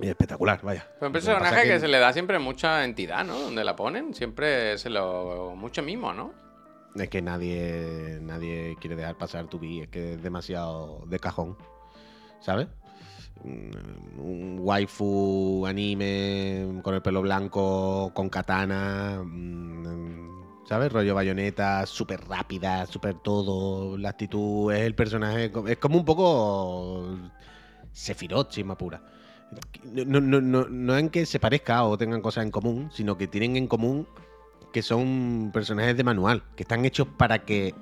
[0.00, 0.86] espectacular, vaya.
[0.98, 3.38] Fue un personaje que, que- se le da siempre mucha entidad, ¿no?
[3.38, 5.54] Donde la ponen, siempre se lo.
[5.56, 6.32] mucho mimo, ¿no?
[6.94, 11.56] Es que nadie, nadie quiere dejar pasar tu es que es demasiado de cajón,
[12.40, 12.68] ¿sabes?
[13.42, 20.92] Mm, Un waifu anime con el pelo blanco, con katana, mm, ¿sabes?
[20.92, 23.98] Rollo bayoneta, súper rápida, súper todo.
[23.98, 27.08] La actitud es el personaje, es como un poco
[27.92, 29.02] Sephiroth, chisma pura.
[29.84, 33.26] No, no, no, no en que se parezca o tengan cosas en común, sino que
[33.28, 34.08] tienen en común
[34.72, 37.74] que son personajes de manual, que están hechos para que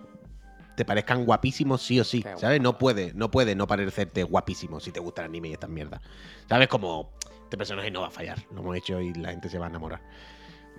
[0.77, 2.61] te parezcan guapísimos sí o sí, ¿sabes?
[2.61, 6.01] No puede, no puede no parecerte guapísimo si te gusta el anime y estas mierdas.
[6.49, 6.69] ¿Sabes?
[6.69, 7.11] Como
[7.45, 9.69] este personaje no va a fallar, lo hemos hecho y la gente se va a
[9.71, 10.01] enamorar.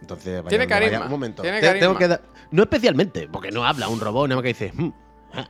[0.01, 1.41] Entonces, vaya Tiene vaya- carisma, Un momento.
[1.43, 1.99] tiene te- tengo carisma.
[1.99, 2.21] que dar-
[2.51, 4.91] no especialmente, porque no habla un robot, nada más que dice, "Hmm,
[5.33, 5.47] ah",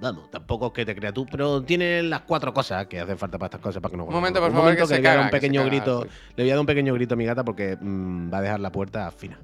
[0.00, 3.38] vamos, tampoco es que te creas tú, pero tiene las cuatro cosas que hacen falta
[3.38, 5.00] para estas cosas para que no Un momento, por un favor, momento que se le
[5.00, 6.12] voy a dar un que pequeño caga, grito, pues.
[6.36, 8.60] le voy a dar un pequeño grito a mi gata porque mm, va a dejar
[8.60, 9.38] la puerta fina.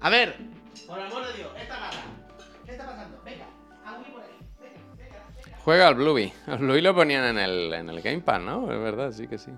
[0.00, 0.36] A ver,
[0.86, 1.96] por amor de Dios, esta gata.
[2.64, 3.20] ¿Qué está pasando?
[3.24, 3.46] Venga,
[4.12, 4.28] por ahí.
[4.60, 5.58] Venga, venga, venga.
[5.64, 6.32] Juega al Bluey.
[6.46, 8.72] Al Bluey lo ponían en el, en el Gamepad, ¿no?
[8.72, 9.50] Es verdad, sí que sí.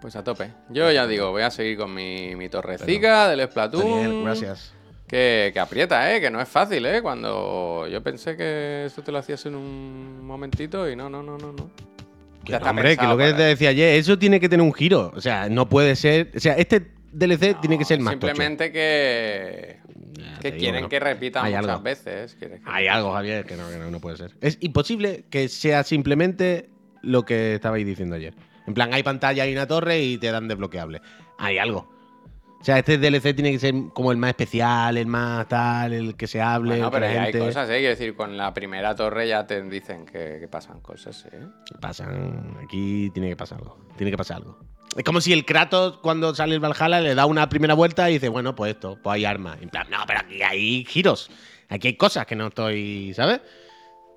[0.00, 0.52] Pues a tope.
[0.68, 3.88] Yo ya digo, voy a seguir con mi, mi torrecica del Splatoon.
[3.88, 4.74] Daniel, gracias.
[5.14, 6.20] Que, que aprieta, ¿eh?
[6.20, 7.00] Que no es fácil, ¿eh?
[7.00, 11.38] Cuando yo pensé que esto te lo hacías en un momentito y no, no, no,
[11.38, 11.70] no, no.
[12.46, 15.12] Ya no, hombre, que lo que te decía ayer, eso tiene que tener un giro.
[15.14, 16.32] O sea, no puede ser.
[16.34, 18.26] O sea, este DLC tiene que ser más tocho.
[18.26, 19.76] Simplemente que,
[20.14, 20.88] Ya, que digo quieren no.
[20.88, 21.82] que repitan Hay muchas algo.
[21.84, 22.34] veces.
[22.34, 24.32] que- Hay algo, Javier, que no, que no, no puede ser.
[24.40, 26.70] Es imposible que sea simplemente
[27.02, 28.34] lo que estabais diciendo ayer.
[28.66, 31.00] En plan, hay pantalla y una torre y te dan desbloqueable.
[31.38, 31.93] Hay algo.
[32.64, 36.16] O sea, este DLC tiene que ser como el más especial, el más tal, el
[36.16, 36.70] que se hable.
[36.76, 37.72] Bueno, que pero ya hay gente- cosas, ¿eh?
[37.76, 41.46] Quiero decir, con la primera torre ya te dicen que, que pasan cosas, ¿eh?
[41.78, 42.56] Pasan.
[42.64, 43.76] Aquí tiene que pasar algo.
[43.98, 44.58] Tiene que pasar algo.
[44.96, 48.14] Es como si el Kratos, cuando sale el Valhalla, le da una primera vuelta y
[48.14, 49.60] dice, bueno, pues esto, pues hay armas.
[49.60, 51.30] En plan, no, pero aquí hay giros.
[51.68, 53.12] Aquí hay cosas que no estoy.
[53.12, 53.42] ¿Sabes?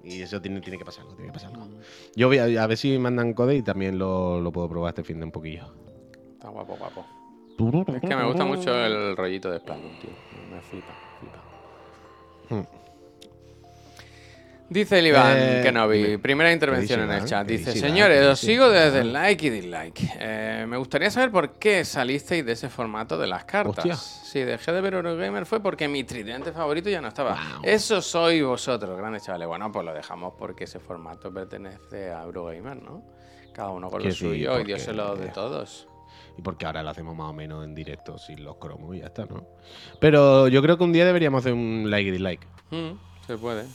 [0.06, 1.68] Y eso tiene, tiene que pasar algo, tiene que pasar algo.
[2.16, 5.04] Yo voy a, a ver si mandan code y también lo, lo puedo probar este
[5.04, 5.74] fin de un poquillo.
[6.32, 7.06] Está guapo, guapo.
[7.60, 10.10] Es que me gusta mucho el rollito de Splatoon, tío.
[10.52, 12.62] Me flipa, flipa.
[12.62, 12.78] Hmm.
[14.70, 17.48] Dice el Iván Eh, Kenobi, primera intervención ¿Qué en dice el chat.
[17.48, 20.02] ¿Qué Dice, señores, ¿Qué os sigo desde el like y dislike.
[20.20, 23.78] Eh, me gustaría saber por qué salisteis de ese formato de las cartas.
[23.78, 23.96] Hostia.
[23.96, 27.36] Si dejé de ver Eurogamer fue porque mi tridente favorito ya no estaba.
[27.36, 27.62] Wow.
[27.64, 29.48] Eso sois vosotros, grandes chavales.
[29.48, 33.04] Bueno, pues lo dejamos porque ese formato pertenece a Eurogamer, ¿no?
[33.54, 35.88] Cada uno con lo sí, suyo y Dios se lo de todos.
[36.38, 39.08] Y porque ahora lo hacemos más o menos en directo sin los cromos y ya
[39.08, 39.46] está, ¿no?
[40.00, 42.48] Pero yo creo que un día deberíamos hacer un like y dislike.
[42.72, 42.92] Mm,
[43.26, 43.66] se puede.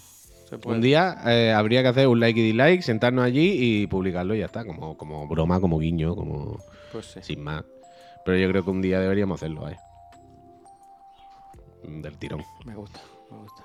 [0.66, 4.40] Un día eh, habría que hacer un like y dislike, sentarnos allí y publicarlo y
[4.40, 6.58] ya está, como, como broma, como guiño, como
[6.92, 7.20] Pues sí.
[7.22, 7.64] sin más.
[8.24, 9.76] Pero yo creo que un día deberíamos hacerlo, ¿eh?
[11.82, 12.44] Del tirón.
[12.64, 13.00] Me gusta,
[13.30, 13.64] me gusta.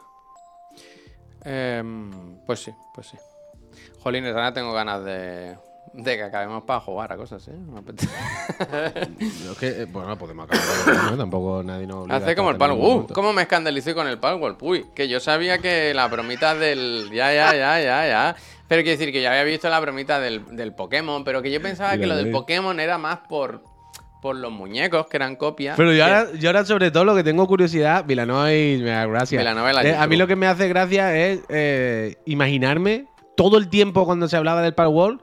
[1.44, 3.18] Em, pues sí, pues sí.
[4.00, 5.56] Jolines, ahora tengo ganas de,
[5.98, 7.52] de que acabemos para jugar a cosas, ¿eh?
[9.44, 11.18] Yo es que, eh, bueno, podemos acabar, ¿no?
[11.18, 12.84] Tampoco nadie nos obliga Hace como el Palworld.
[12.94, 13.14] momento.
[13.14, 14.58] ¿Cómo me escandalicé con el Palworld?
[14.62, 17.10] Uy, que yo sabía que la bromita del.
[17.12, 18.36] Ya, ya, ya, ya, ya.
[18.68, 21.62] Pero quiero decir que ya había visto la bromita del, del Pokémon, pero que yo
[21.62, 22.32] pensaba que lo del.
[22.32, 23.64] Pokémon era más por,
[24.22, 25.78] por los muñecos, que eran copias.
[25.78, 29.06] Pero yo que- ahora, yo ahora, sobre todo, lo que tengo curiosidad, Vilanoy, me da
[29.08, 29.40] gracia.
[29.40, 33.58] Vilanova y la Eh, a mí lo que me hace gracia es eh, imaginarme todo
[33.58, 35.22] el tiempo cuando se hablaba del Palworld,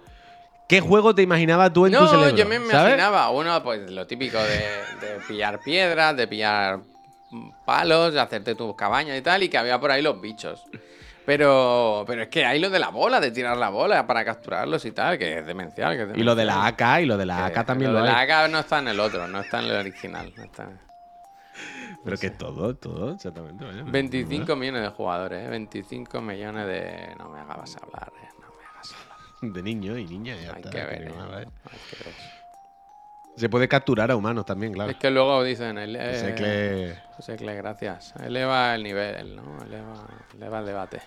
[0.74, 2.70] ¿qué juego te imaginabas tú en tu No, yo me ¿sabes?
[2.94, 4.58] imaginaba uno, pues lo típico de,
[5.00, 6.80] de pillar piedras, de pillar
[7.64, 10.64] palos, de hacerte tus cabañas y tal, y que había por ahí los bichos.
[11.26, 14.84] Pero, pero es que hay lo de la bola, de tirar la bola para capturarlos
[14.84, 15.96] y tal, que es demencial.
[15.96, 16.66] Que es Y lo de la.
[16.66, 18.26] AK, y lo de la Que- AK también lo lo, de hay.
[18.28, 20.32] la AK no está en el otro, no está en el original.
[20.36, 20.68] no está.
[22.04, 23.64] Pero que todo, todo, exactamente.
[23.64, 25.48] vaya, no- 25 millones de jugadores, ¿eh?
[25.48, 27.14] 25 millones de...
[27.16, 28.28] No me hagas hablar, ¿eh?
[28.40, 29.18] No me hagas hablar.
[29.52, 30.70] De niño y niña, ya Hay está.
[30.70, 31.22] que ver, no.
[31.24, 32.14] Hay que ver.
[33.36, 34.90] Se puede capturar a humanos también, claro.
[34.92, 35.76] Es que luego dicen...
[35.76, 38.14] El, eh, Ese que- José Cle, gracias.
[38.24, 39.58] Eleva el nivel, ¿no?
[39.64, 41.00] Eleva, eleva el debate.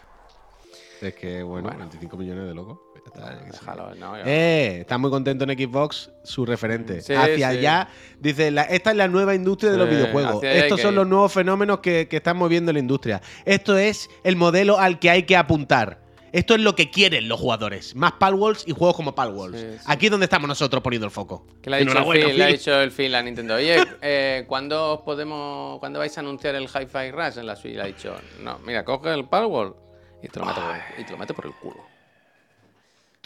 [1.01, 1.79] Es que, bueno, Bueno.
[1.79, 2.79] 25 millones de locos.
[3.05, 3.33] Está.
[3.37, 4.17] Déjalo, ¿no?
[4.17, 6.99] Yo- Eh, está muy contento en Xbox, su referente.
[7.01, 7.43] Sí, hacia sí.
[7.59, 7.87] allá,
[8.19, 10.43] dice, la- esta es la nueva industria de los videojuegos.
[10.43, 10.95] Estos son ir.
[10.97, 13.21] los nuevos fenómenos que, que están moviendo la industria.
[13.45, 16.01] Esto es el modelo al que hay que apuntar.
[16.37, 17.95] Esto es lo que quieren los jugadores.
[17.95, 19.59] Más Palworlds y juegos como Palworlds.
[19.59, 19.85] Sí, sí.
[19.87, 21.47] Aquí es donde estamos nosotros poniendo el foco.
[21.63, 22.57] Que le ha dicho, el Enhorabuena, Phil, le ha Phil.
[22.57, 26.65] dicho el Phil a Nintendo, oye, eh, ¿cuándo os podemos, cuándo vais a anunciar el
[26.65, 27.73] Hi-Fi Rush en la Switch?
[27.73, 29.73] Le ha dicho, no, mira, coge el Palworld
[30.21, 31.86] y te lo meto por y te lo meto por el culo.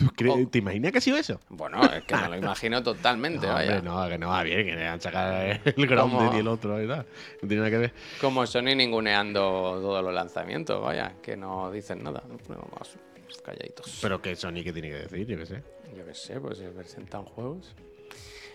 [0.06, 0.48] ¿Tú crees- Oh.
[0.50, 1.40] ¿Te imaginas que ha sido eso?
[1.50, 3.78] Bueno, es que me lo imagino totalmente, No, vaya.
[3.78, 6.36] hombre, no, que no va bien, que le han sacado el Grounded ¿Cómo?
[6.36, 7.06] y el otro y tal.
[7.42, 7.94] No tiene nada que ver.
[8.20, 9.40] Como Sony ninguneando
[9.82, 12.24] todos los lanzamientos, vaya, que no dicen nada.
[12.48, 12.98] Vamos,
[13.46, 14.00] calladitos.
[14.02, 15.28] Pero que Sony, ¿qué tiene que decir?
[15.28, 15.64] Yo qué sé.
[15.98, 17.74] Yo qué sé, pues se presentan juegos.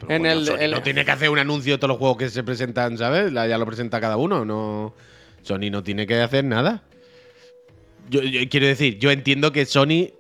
[0.01, 2.19] Pero En el- Sony el- no tiene que hacer un anuncio de todos los juegos
[2.19, 3.33] que se presentan, ¿sabes?
[3.33, 4.45] Ya lo presenta cada uno.
[4.45, 4.95] No,
[5.43, 6.83] Sony no tiene que hacer nada.
[8.09, 10.11] Yo, yo quiero decir, yo entiendo que Sony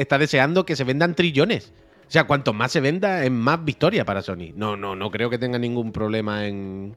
[0.00, 1.72] está deseando que se vendan trillones.
[2.08, 4.52] O sea, cuanto más se venda, es más victoria para Sony.
[4.54, 6.96] No, no, no creo que tenga ningún problema en,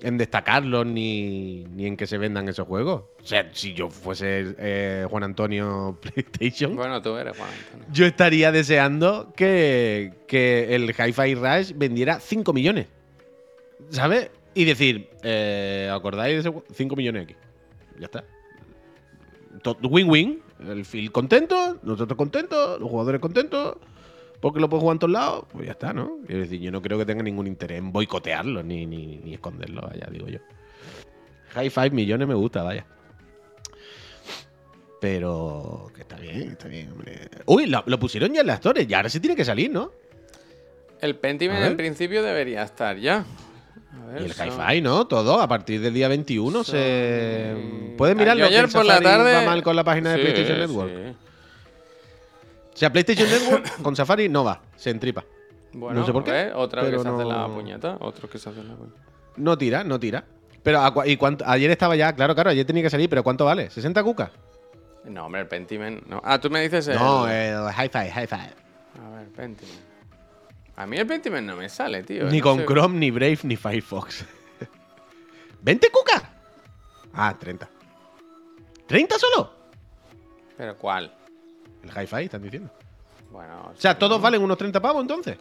[0.00, 3.04] en destacarlos ni, ni en que se vendan esos juegos.
[3.22, 7.86] O sea, si yo fuese eh, Juan Antonio PlayStation, Bueno, tú eres Juan Antonio.
[7.92, 12.88] yo estaría deseando que, que el Hi-Fi Rush vendiera 5 millones.
[13.90, 14.30] ¿Sabes?
[14.54, 17.36] Y decir, eh, ¿acordáis de ese 5 millones aquí?
[17.98, 18.24] Ya está.
[19.82, 20.42] Win-win.
[20.68, 23.76] El Phil contento, nosotros contentos, los jugadores contentos.
[24.40, 25.44] Porque lo puedo jugar en todos lados.
[25.52, 26.18] Pues ya está, ¿no?
[26.26, 29.82] Quiero decir, yo no creo que tenga ningún interés en boicotearlo ni, ni, ni esconderlo,
[29.82, 30.40] vaya, digo yo.
[31.54, 32.84] Hi-Fi millones me gusta, vaya.
[35.00, 37.28] Pero que está bien, está bien, hombre.
[37.46, 39.92] Uy, lo, lo pusieron ya en las torres, ya ahora sí tiene que salir, ¿no?
[41.00, 43.24] El Pentiment en principio debería estar ya.
[43.92, 45.06] Ver, Y el son- Hi-Fi, ¿no?
[45.06, 47.54] Todo, a partir del día 21 se...
[47.98, 49.34] Puedes mirarlo, ayer por la tarde.
[49.34, 50.90] va mal con la página de Sí, PlayStation Network.
[50.90, 51.16] sí.
[52.74, 55.24] O sea, PlayStation Network con Safari no va, se entripa.
[55.74, 56.50] Bueno, No sé por qué.
[56.54, 57.96] Otra vez que se hace la no- puñeta.
[58.00, 58.96] Otro que se hace la puñeta.
[59.36, 60.24] No tira, no tira.
[60.62, 61.44] Pero, ¿a cua- ¿y cuánto?
[61.46, 63.68] Ayer estaba ya, claro, claro, ayer tenía que salir, pero ¿cuánto vale?
[63.68, 64.30] ¿60 cucas?
[65.04, 66.06] No, hombre, el Pentiment.
[66.06, 66.20] No.
[66.24, 66.96] Ah, tú me dices el.
[66.96, 68.36] No, el Hi-Fi, Hi-Fi.
[68.36, 69.80] A ver, Pentiment.
[70.76, 72.24] A mí el Pentiment no me sale, tío.
[72.30, 72.66] Ni no con sé.
[72.66, 74.24] Chrome, ni Brave, ni Firefox.
[75.64, 76.22] ¿20 cucas?
[77.12, 77.68] Ah, 30.
[78.88, 79.52] ¿30 solo?
[80.56, 81.12] ¿Pero cuál?
[81.82, 82.70] El Hi-Fi, están diciendo.
[83.30, 83.72] Bueno.
[83.74, 84.22] O sea, ¿todos ¿no?
[84.22, 85.36] valen unos 30 pavos entonces?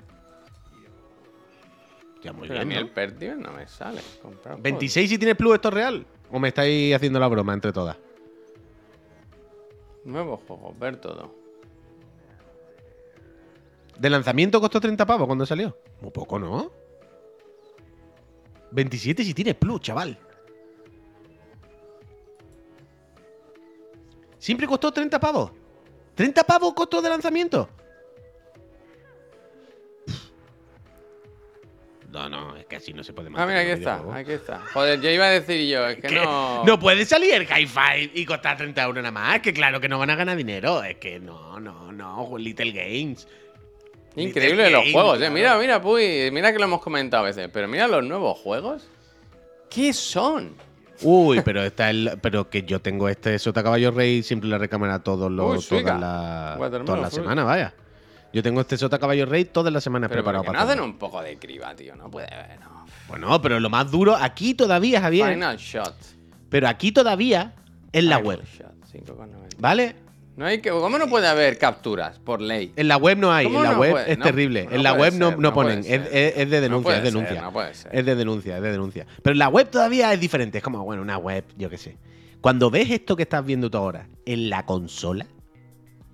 [2.24, 2.82] Ya, muy Pero a bien, mí ¿no?
[2.82, 4.02] el Pentiment no me sale.
[4.22, 4.64] Comprar juegos.
[4.64, 6.06] 26 si tienes Plus, ¿esto es real?
[6.30, 7.98] ¿O me estáis haciendo la broma entre todas?
[10.04, 11.34] Nuevos juegos, ver todo.
[14.02, 15.78] De lanzamiento costó 30 pavos cuando salió.
[16.02, 16.72] Muy poco, ¿no?
[18.72, 20.18] 27 si tiene plus, chaval.
[24.40, 25.52] Siempre costó 30 pavos.
[26.16, 27.70] 30 pavos costó de lanzamiento.
[32.10, 34.60] No, no, es que así no se puede Ah, mira, aquí mantener está, aquí está.
[34.74, 36.64] Joder, yo iba a decir yo, es que Que no.
[36.66, 39.42] no puede salir el Hi-Fi y costar 30 euros nada más.
[39.42, 40.84] Que claro que no van a ganar dinero.
[40.84, 42.36] Es que no, no, no.
[42.40, 43.28] Little Games.
[44.16, 45.30] Increíble los Game, juegos, eh.
[45.30, 48.88] Mira, mira, Puy, mira que lo hemos comentado a veces, pero mira los nuevos juegos.
[49.70, 50.54] ¿Qué son?
[51.04, 55.00] Uy, pero está el, pero que yo tengo este Sota Caballo Rey siempre la recámara
[55.00, 57.12] todos los todas las las fruit.
[57.12, 57.74] semanas, vaya.
[58.34, 60.98] Yo tengo este Sota Caballo Rey todas las semanas Pero preparado para no hacen un
[60.98, 61.96] poco de criba, tío.
[61.96, 62.86] No puede haber, no.
[63.08, 65.34] Bueno, pero lo más duro aquí todavía, Javier.
[65.34, 65.96] Final Shot.
[66.50, 67.54] Pero aquí todavía
[67.92, 69.56] es la Final web, Shot, 5,90.
[69.58, 69.96] ¿vale?
[70.42, 72.74] No hay que, ¿Cómo no puede haber capturas por ley?
[72.76, 74.12] En la web no hay, ¿Cómo en la no web puede?
[74.14, 74.66] es No, terrible.
[74.66, 76.10] no en la web no, ser, ponen, es, ser.
[76.12, 77.42] es- es de denuncia, es denuncia.
[77.44, 77.96] no puede ser.
[77.96, 79.06] Es de denuncia, es de denuncia.
[79.22, 81.96] Pero en la web todavía es diferente, es como, bueno, una web, yo qué sé.
[82.42, 85.28] Cuando ves esto que estás viendo tú ahora en la consola,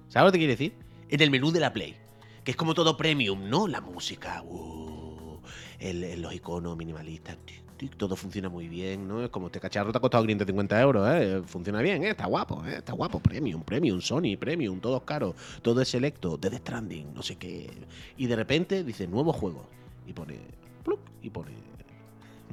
[0.10, 0.74] ¿sabes lo que te quiere decir?
[1.08, 1.96] En el menú de la Play,
[2.44, 3.66] que es como todo premium, ¿no?
[3.66, 5.40] La música, uh,
[5.80, 7.38] el- los iconos minimalistas,
[7.98, 9.24] todo funciona muy bien, ¿no?
[9.24, 11.42] Es como este cacharro te ha costado 550 euros, ¿eh?
[11.46, 12.10] Funciona bien, ¿eh?
[12.10, 12.78] Está guapo, ¿eh?
[12.78, 17.22] Está guapo, premium, premium, Sony, premium, todo es caro, todo es selecto, Death Stranding, no
[17.22, 17.70] sé qué.
[18.18, 19.68] Y de repente dice, nuevo juego.
[20.08, 20.40] Y pone,
[20.84, 21.52] pluc, y pone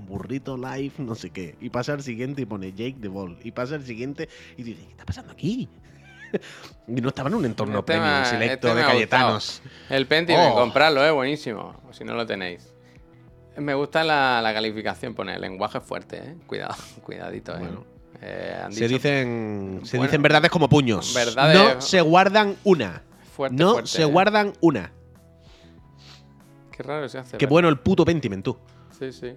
[0.08, 1.54] burrito live, no sé qué.
[1.60, 3.38] Y pasa al siguiente y pone Jake the Ball.
[3.44, 5.68] Y pasa al siguiente y dice, ¿qué está pasando aquí?
[6.88, 9.62] y no estaba en un entorno Este premium, me- selecto este de Cayetanos.
[9.88, 10.56] El Pentiment, Oh.
[10.56, 11.74] comprarlo, eh, buenísimo.
[11.92, 12.73] Si no lo tenéis.
[13.56, 16.36] Me gusta la, la calificación, pone el lenguaje fuerte, eh.
[16.46, 17.58] Cuidado, cuidadito, eh.
[17.58, 17.84] Bueno.
[18.20, 21.14] Eh, han Se dicho dicen, se Bueno, dicen verdades como puños.
[21.14, 23.02] verdades- No se guardan una.
[23.34, 24.06] fuerte, no fuerte, se eh.
[24.06, 24.92] guardan una.
[26.72, 27.36] Qué raro se hace.
[27.36, 27.50] Qué ¿verdad?
[27.50, 28.56] bueno el puto Pentiment, tú.
[28.98, 29.34] Sí, sí.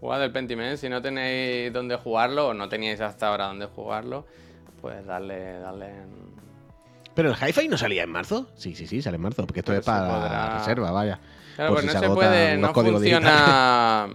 [0.00, 0.76] Jugad el Pentiment.
[0.78, 4.26] Si no tenéis dónde jugarlo o no teníais hasta ahora dónde jugarlo,
[4.80, 5.86] pues darle, darle.
[5.88, 6.32] en-
[7.14, 8.48] Pero el Hi-Fi no salía en marzo.
[8.56, 9.44] Sí, sí, sí, sale en marzo.
[9.46, 11.20] Porque esto Pero es para podrá- reserva, vaya.
[11.56, 14.08] Claro, pues si no se se puede, no funciona.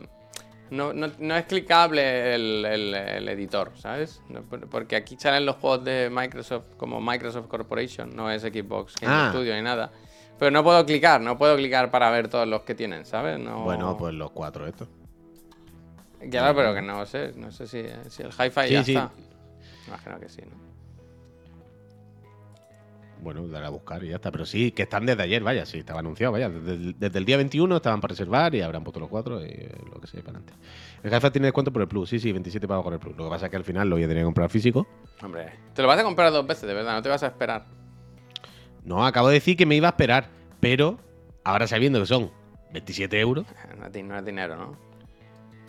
[0.69, 4.21] No, no, no es clicable el, el- el editor, ¿sabes?
[4.27, 9.13] No, porque aquí salen los juegos de Microsoft como Microsoft Corporation, no es Xbox Game
[9.15, 9.29] Ah.
[9.31, 9.91] Studio ni nada.
[10.37, 13.39] Pero no puedo clicar, no puedo clicar para ver todos los que tienen, ¿sabes?
[13.39, 13.63] No...
[13.63, 14.89] Bueno, pues los cuatro estos.
[16.29, 18.93] Claro, pero que no sé, no sé si, si el hi-fi Sí, ya sí.
[18.95, 19.11] está.
[19.87, 20.66] Imagino que sí, ¿no?
[23.27, 24.31] Bueno, daré a buscar y ya está.
[24.31, 26.47] Pero sí, que están desde ayer, vaya, sí, estaba anunciado, vaya.
[26.49, 29.49] Desde el, desde el día 21 estaban para reservar y habrán puesto los cuatro y
[29.49, 30.53] eh, lo que sea para adelante.
[31.03, 33.17] El Hi-Fi tiene descuento por el Plus, sí, sí, 27 pagos con el Plus.
[33.17, 34.87] Lo que pasa es que al final lo voy a tener que comprar físico.
[35.21, 37.65] Hombre, te lo vas a comprar dos veces, de verdad, no te vas a esperar.
[38.85, 40.29] No, acabo de decir que me iba a esperar,
[40.61, 40.97] pero
[41.43, 42.31] ahora sabiendo que son
[42.71, 43.45] 27 euros.
[43.77, 44.77] No es, di- no es dinero, ¿no?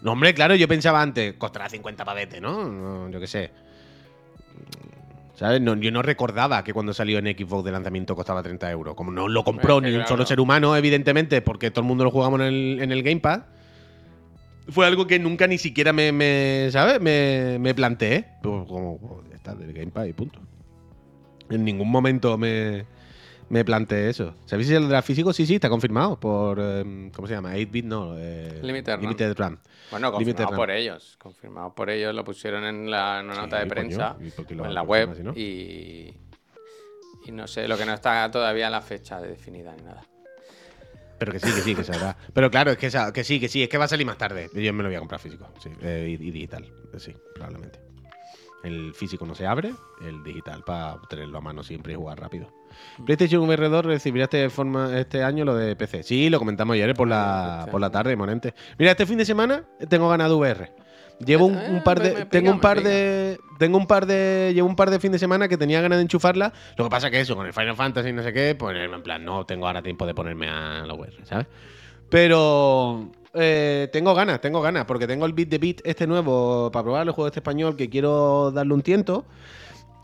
[0.00, 2.68] No, hombre, claro, yo pensaba antes, costará 50 pavetes, ¿no?
[2.68, 3.50] No, Yo qué sé.
[5.38, 5.60] ¿Sabes?
[5.60, 8.96] No, yo no recordaba que cuando salió en Xbox de lanzamiento costaba 30 euros.
[8.96, 10.08] Como no lo compró Es que ni un claro.
[10.08, 13.42] solo ser humano, evidentemente, porque todo el mundo lo jugamos en el, en el Gamepad.
[14.68, 17.00] Fue algo que nunca ni siquiera me, me, ¿sabes?
[17.00, 18.24] Me, me planteé.
[18.42, 20.40] Pues como, ya está, del Gamepad y punto.
[21.50, 22.84] En ningún momento me,
[23.50, 24.34] me planteé eso.
[24.44, 25.32] ¿Sabéis si el de físico?
[25.32, 26.58] Sí, sí, está confirmado por.
[26.60, 27.54] em, ¿Cómo se llama?
[27.54, 28.14] 8-bit, no.
[28.18, 29.00] eh, Limited Run.
[29.02, 29.58] Limited Run.
[29.90, 31.16] Bueno, confirmado por ellos.
[31.18, 34.46] Confirmado por ellos, lo pusieron en la en una Sí, nota de prensa ¿y por
[34.46, 35.32] qué lo o en la web no?
[35.34, 36.14] y,
[37.26, 40.02] y no sé, lo que no está todavía la fecha definida ni nada.
[41.18, 42.16] Pero que sí, que sí, que se hará.
[42.32, 44.48] Pero claro, es que, que sí, que sí, es que va a salir más tarde.
[44.54, 47.80] Yo me lo voy a comprar físico, sí, eh, y, y digital, eh, sí, probablemente.
[48.62, 49.72] El físico no se abre,
[50.02, 52.52] el digital para tenerlo a mano siempre y jugar rápido.
[53.04, 56.02] PlayStation VR 2 recibirá este, forma, este año lo de PC.
[56.02, 58.54] Sí, lo comentamos ayer por la, por la tarde, Monente.
[58.78, 60.72] Mira, este fin de semana tengo ganas de VR.
[61.24, 62.14] Llevo un, un Eh, par de.
[62.14, 63.38] me tengo un par de.
[63.58, 64.52] Tengo un par de.
[64.54, 66.52] Llevo un par de fin de semana que tenía ganas de enchufarla.
[66.76, 69.02] Lo que pasa que eso, con el Final Fantasy y no sé qué, pues en
[69.02, 71.46] plan, no tengo ahora tiempo de ponerme a la VR, ¿sabes?
[72.08, 76.82] Pero eh, tengo ganas, tengo ganas, porque tengo el Beat de Beat este nuevo para
[76.84, 79.24] probar el juego este español que quiero darle un tiento.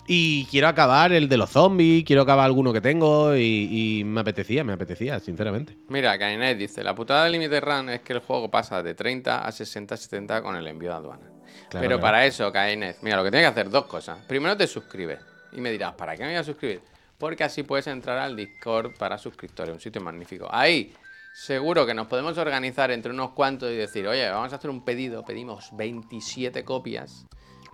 [0.07, 4.21] Y quiero acabar el de los zombies, quiero acabar alguno que tengo y, y me
[4.21, 5.77] apetecía, me apetecía, sinceramente.
[5.89, 9.47] Mira, Kainet dice, la putada del Limited Run es que el juego pasa de 30
[9.47, 11.27] a 60, 70 con el envío de aduana.
[11.71, 12.01] Claro, Pero claro.
[12.01, 14.19] para eso, Kainet, mira, lo que tienes que hacer dos cosas.
[14.27, 15.21] Primero te suscribes
[15.53, 16.83] y me dirás, ¿para qué me voy a suscribir?
[17.17, 20.49] Porque así puedes entrar al Discord para suscriptores, un sitio magnífico.
[20.51, 20.93] Ahí
[21.33, 24.85] seguro que nos podemos organizar entre unos cuantos y decir, oye, vamos a hacer un
[24.85, 27.27] pedido, pedimos 27 copias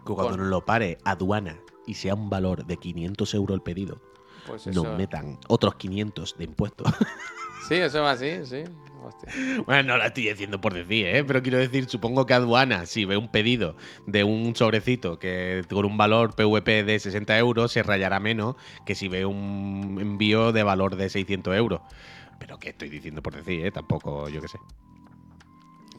[0.07, 3.63] Que cuando Con- nos lo pare aduana y sea un valor de 500 euros el
[3.63, 4.01] pedido,
[4.47, 6.87] Pues nos metan otros 500 de impuestos.
[7.69, 8.65] Sí, eso va así, sí.
[9.05, 9.31] Hostia.
[9.67, 11.23] bueno, no la estoy diciendo por decir, ¿eh?
[11.23, 13.77] Pero quiero decir, supongo que aduana, si ve un pedido
[14.07, 18.95] de un sobrecito que con un valor PVP de 60 euros, se rayará menos que
[18.97, 21.83] si ve un envío de valor de 600 euros.
[22.41, 23.71] Pero que estoy diciendo por decir, ¿eh?
[23.71, 24.59] Tampoco, yo qué sé.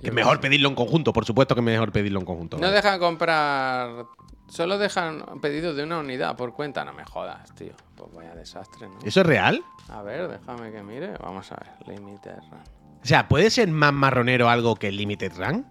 [0.01, 2.57] Que es mejor pedirlo en conjunto, por supuesto que es mejor pedirlo en conjunto.
[2.57, 2.75] No ¿vale?
[2.75, 4.05] dejan comprar.
[4.47, 6.83] Solo dejan pedidos de una unidad por cuenta.
[6.83, 7.73] No me jodas, tío.
[7.95, 8.97] Pues vaya desastre, ¿no?
[9.05, 9.63] ¿Eso es real?
[9.89, 11.13] A ver, déjame que mire.
[11.21, 11.95] Vamos a ver.
[11.97, 12.59] Limited Run.
[13.03, 15.65] O sea, ¿puede ser más marronero algo que Limited Run?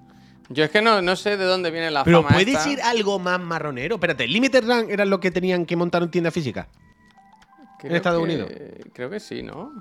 [0.48, 2.64] Yo es que no, no sé de dónde viene la Pero fama ¿puede esta.
[2.64, 3.96] ser algo más marronero?
[3.96, 6.66] Espérate, ¿el Limited Run era lo que tenían que montar en tienda física?
[7.78, 8.50] Creo Estados que- Unidos?
[8.92, 9.72] Creo que sí, ¿no?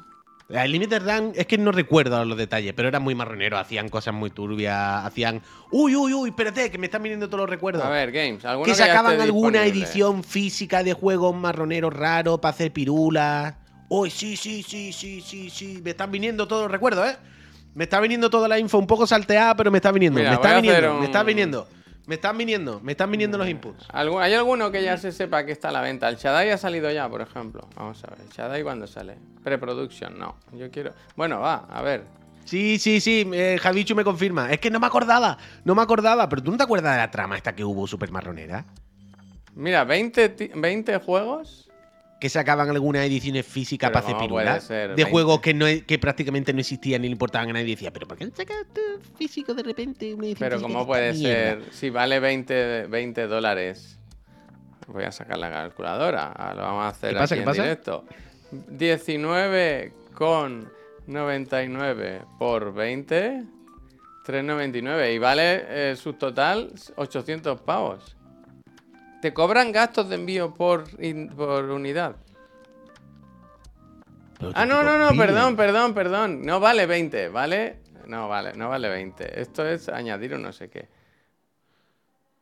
[0.49, 4.15] El Limited Run es que no recuerdo los detalles, pero era muy marronero, hacían cosas
[4.15, 5.41] muy turbias, hacían...
[5.71, 7.83] Uy, uy, uy, espérate, que me están viniendo todos los recuerdos.
[7.85, 8.43] A ver, Games.
[8.45, 9.85] ¿alguno que sacaban esté alguna disponible?
[9.85, 13.53] edición física de juegos marroneros raros para hacer pirulas.
[13.89, 15.81] Uy, sí, sí, sí, sí, sí, sí.
[15.83, 17.17] Me están viniendo todos los recuerdos, ¿eh?
[17.75, 20.17] Me está viniendo toda la info un poco salteada, pero me está viniendo.
[20.19, 21.67] Mira, me está viniendo, un- me está viniendo.
[21.71, 21.78] Me
[22.15, 23.87] están viniendo, me están viniendo los inputs.
[23.89, 26.07] ¿Algu- ¿Hay alguno que ya se sepa que está a la venta?
[26.09, 27.67] El Shaddai ha salido ya, por ejemplo.
[27.75, 28.19] Vamos a ver.
[28.21, 29.17] ¿El Shaddai cuándo sale?
[29.43, 30.35] Pre-production, no.
[30.53, 30.93] Yo quiero.
[31.15, 32.03] Bueno, va, a ver.
[32.45, 34.51] Sí, sí, sí, eh, Javichu me confirma.
[34.51, 36.27] Es que no me acordaba, no me acordaba.
[36.29, 38.65] Pero tú no te acuerdas de la trama esta que hubo super marronera.
[39.55, 41.68] Mira, 20, ti- 20 juegos.
[42.19, 44.63] Que sacaban algunas ediciones físicas Pero para hacer ¿cómo pirulas.
[44.65, 44.89] ser?
[44.89, 45.11] De 20.
[45.11, 47.67] juegos que, no, que prácticamente no existían ni le importaban a nadie.
[47.67, 48.65] Y decía, pero ¿por qué han sacado
[49.17, 50.13] físico de repente?
[50.13, 51.63] Una edición Pero ¿cómo de puede mierda?
[51.65, 51.73] ser?
[51.73, 53.97] Si vale 20, 20 dólares.
[54.87, 56.33] Voy a sacar la calculadora.
[56.55, 57.35] Lo vamos a hacer ¿Qué pasa?
[57.35, 57.63] aquí ¿Qué en pasa?
[57.63, 58.05] directo.
[61.07, 63.43] 19,99 por 20.
[64.25, 65.13] 3,99.
[65.15, 68.15] Y vale eh, su total 800 pavos.
[69.21, 72.15] Te cobran gastos de envío por, in- por unidad.
[74.53, 76.45] Ah, no, no, no, perdón, perdón, perdón.
[76.45, 77.79] No vale 20, ¿vale?
[78.07, 79.41] No vale, no vale 20.
[79.41, 80.87] Esto es añadir un no sé qué.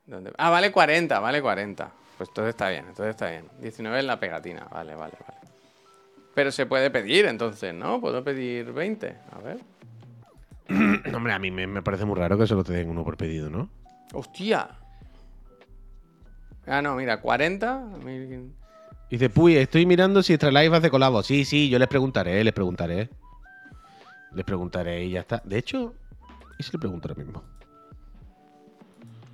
[0.06, 0.32] ¿Dónde?
[0.38, 1.92] Ah, vale 40, vale 40.
[2.18, 3.46] Pues entonces está bien, entonces está bien.
[3.60, 5.40] 19 en la pegatina, vale, vale, vale.
[6.34, 8.00] Pero se puede pedir entonces, ¿no?
[8.00, 9.60] Puedo pedir 20, a ver.
[11.16, 13.50] Hombre, a mí me, me parece muy raro que solo te den uno por pedido,
[13.50, 13.70] ¿no?
[14.14, 14.70] ¡Hostia!
[16.68, 17.80] Ah, no, mira, 40.
[18.04, 18.54] mil-
[19.10, 21.24] Dice, puy, estoy mirando si Extra Life hace colabo.
[21.24, 23.10] Sí, sí, yo les preguntaré, les preguntaré.
[24.34, 25.42] Les preguntaré y ya está.
[25.46, 25.94] De hecho,
[26.60, 27.42] ¿y si le pregunto ahora mismo?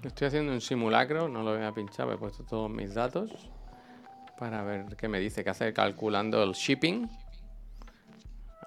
[0.04, 3.32] Estoy haciendo un simulacro, no lo voy a pinchar, he puesto todos mis datos
[4.38, 7.10] para ver qué me dice, que hace calculando el shipping.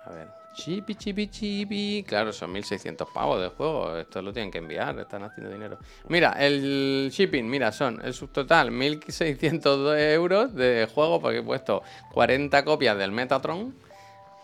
[0.07, 2.05] A ver, chipi, chipi, chipi.
[2.07, 5.79] Claro, son 1600 pavos de juego, esto lo tienen que enviar, están haciendo dinero.
[6.09, 11.83] Mira, el shipping, mira, son el subtotal 1600 euros de juego porque he puesto
[12.13, 13.75] 40 copias del Metatron.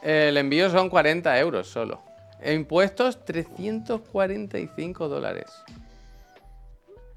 [0.03, 2.03] El envío son 40 euros solo.
[2.41, 5.47] E impuestos 345 dólares.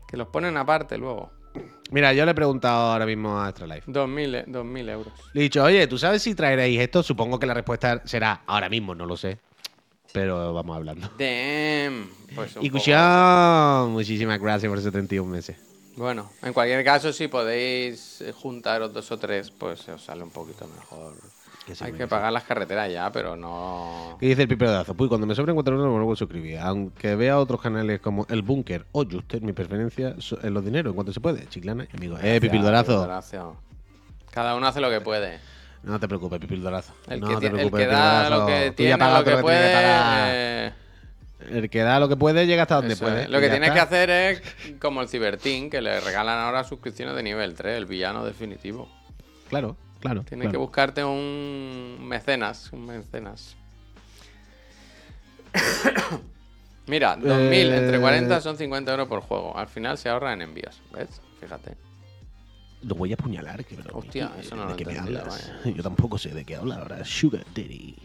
[0.07, 1.34] Que los ponen aparte luego.
[1.91, 3.91] Mira, yo le he preguntado ahora mismo a Extra Life.
[3.91, 5.13] 2.000, e- 2.000 euros.
[5.33, 7.03] Le he dicho, oye, ¿tú sabes si traeréis esto?
[7.03, 9.37] Supongo que la respuesta será ahora mismo, no lo sé.
[10.11, 11.07] Pero vamos hablando.
[11.19, 12.09] Damn.
[12.33, 15.57] Pues un Y poco- Cushon, muchísimas gracias por esos 31 meses.
[15.97, 20.23] Bueno, en cualquier caso, si podéis eh, juntaros dos o tres, pues se os sale
[20.23, 21.13] un poquito mejor.
[21.65, 24.17] Que Hay que pagar las carreteras ya, pero no.
[24.19, 24.93] ¿Qué dice el Piper Dazo?
[24.93, 26.59] Pues cuando me sobren 4 euros me vuelvo a suscribir.
[26.59, 30.95] Aunque vea otros canales como El Búnker o Juster, mi preferencia es los dineros en
[30.95, 31.47] cuanto se puede.
[31.47, 32.19] Chiclana amigos.
[32.23, 33.07] Eh, Pipildorazo.
[34.29, 35.39] Cada uno hace lo que puede.
[35.81, 36.93] No te preocupes, Pipildorazo.
[37.07, 39.71] El no que, te ti- el preocupes, que da lo que tiene, lo que puede.
[39.73, 40.71] eh,
[41.49, 43.23] El que da lo que puede llega hasta donde eso puede.
[43.23, 43.29] es.
[43.29, 44.41] Lo que tienes que hacer es
[44.79, 48.87] como el Ciberteam, que le regalan ahora suscripciones de nivel 3, el villano definitivo.
[49.49, 50.23] Claro, claro.
[50.23, 53.55] Tienes que buscarte un mecenas, un mecenas.
[56.87, 57.99] Mira, 2000 entre Eh.
[57.99, 59.57] 40 son 50 euros por juego.
[59.57, 61.21] Al final se ahorra en envíos, ¿ves?
[61.39, 61.75] Fíjate.
[62.83, 63.75] Lo voy a apuñalar, que.
[63.93, 65.51] Hostia, ¿De- eso no ¿De lo qué me hablas?
[65.65, 67.03] Yo tampoco sé de qué habla ahora.
[67.03, 67.95] Sugar Daddy.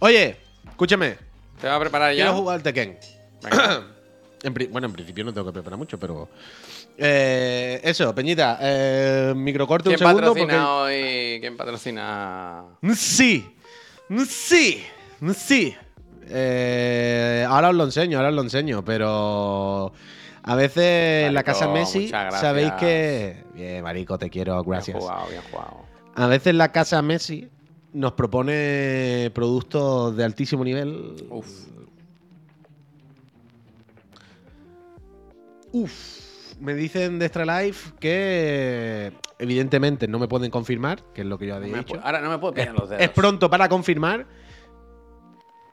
[0.00, 0.36] Oye,
[0.68, 1.16] escúchame.
[1.60, 2.24] ¿Te va a preparar ya?
[2.24, 2.98] Quiero jugar al Tekken.
[4.70, 6.28] Bueno, en principio no tengo que preparar mucho, pero.
[6.98, 8.58] Eh, eso, Peñita.
[8.60, 11.38] Eh, microcorte un ¿Quién segundo patrocina hoy?
[11.40, 12.64] ¿Quién patrocina?
[12.80, 12.94] porque.
[12.96, 13.56] Sí.
[14.26, 14.82] Sí.
[15.34, 15.76] Sí.
[16.28, 19.92] Eh, ahora os lo enseño, ahora os lo enseño, pero.
[20.48, 23.44] A veces en la casa Messi, sabéis que.
[23.54, 24.96] Bien, Marico, te quiero, gracias.
[24.96, 25.84] Bien jugado, bien jugado.
[26.14, 27.50] A veces la casa Messi
[27.92, 31.26] nos propone productos de altísimo nivel.
[31.30, 31.46] Uf.
[35.72, 36.15] Uf,
[36.58, 41.46] me dicen de Extra Life que evidentemente no me pueden confirmar, que es lo que
[41.46, 42.00] yo había dicho.
[42.02, 43.02] ahora no me puedo pillar los dedos.
[43.02, 44.26] Es pronto para confirmar,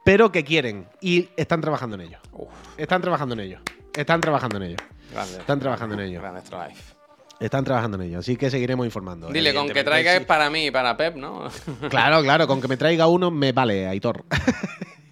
[0.04, 2.18] pero que quieren y están trabajando en ello.
[2.34, 3.60] Uf, Están trabajando en ello.
[3.96, 4.78] Están trabajando en ello.
[5.12, 5.38] grande.
[5.38, 6.20] Están trabajando en ello.
[6.22, 6.96] Grande Extra Life.
[7.40, 8.20] Están trabajando en ello.
[8.20, 9.28] Así que seguiremos informando.
[9.30, 11.50] Dile, con que traiga es para mí y para Pep, ¿no?
[11.90, 14.24] Claro, claro, con que me traiga uno me vale, Aitor.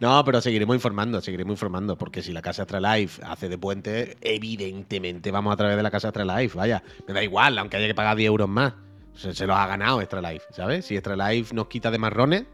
[0.00, 4.16] no, pero seguiremos informando, seguiremos informando, porque si la Casa Astra Life hace de puente,
[4.20, 7.86] evidentemente vamos a través de la Casa Astra Life, vaya, me da igual, aunque haya
[7.86, 8.74] que pagar 10 euros más.
[9.14, 10.86] Se, los ha ganado Extra Life, ¿sabes?
[10.86, 12.44] Si Extra Life nos quita de marrones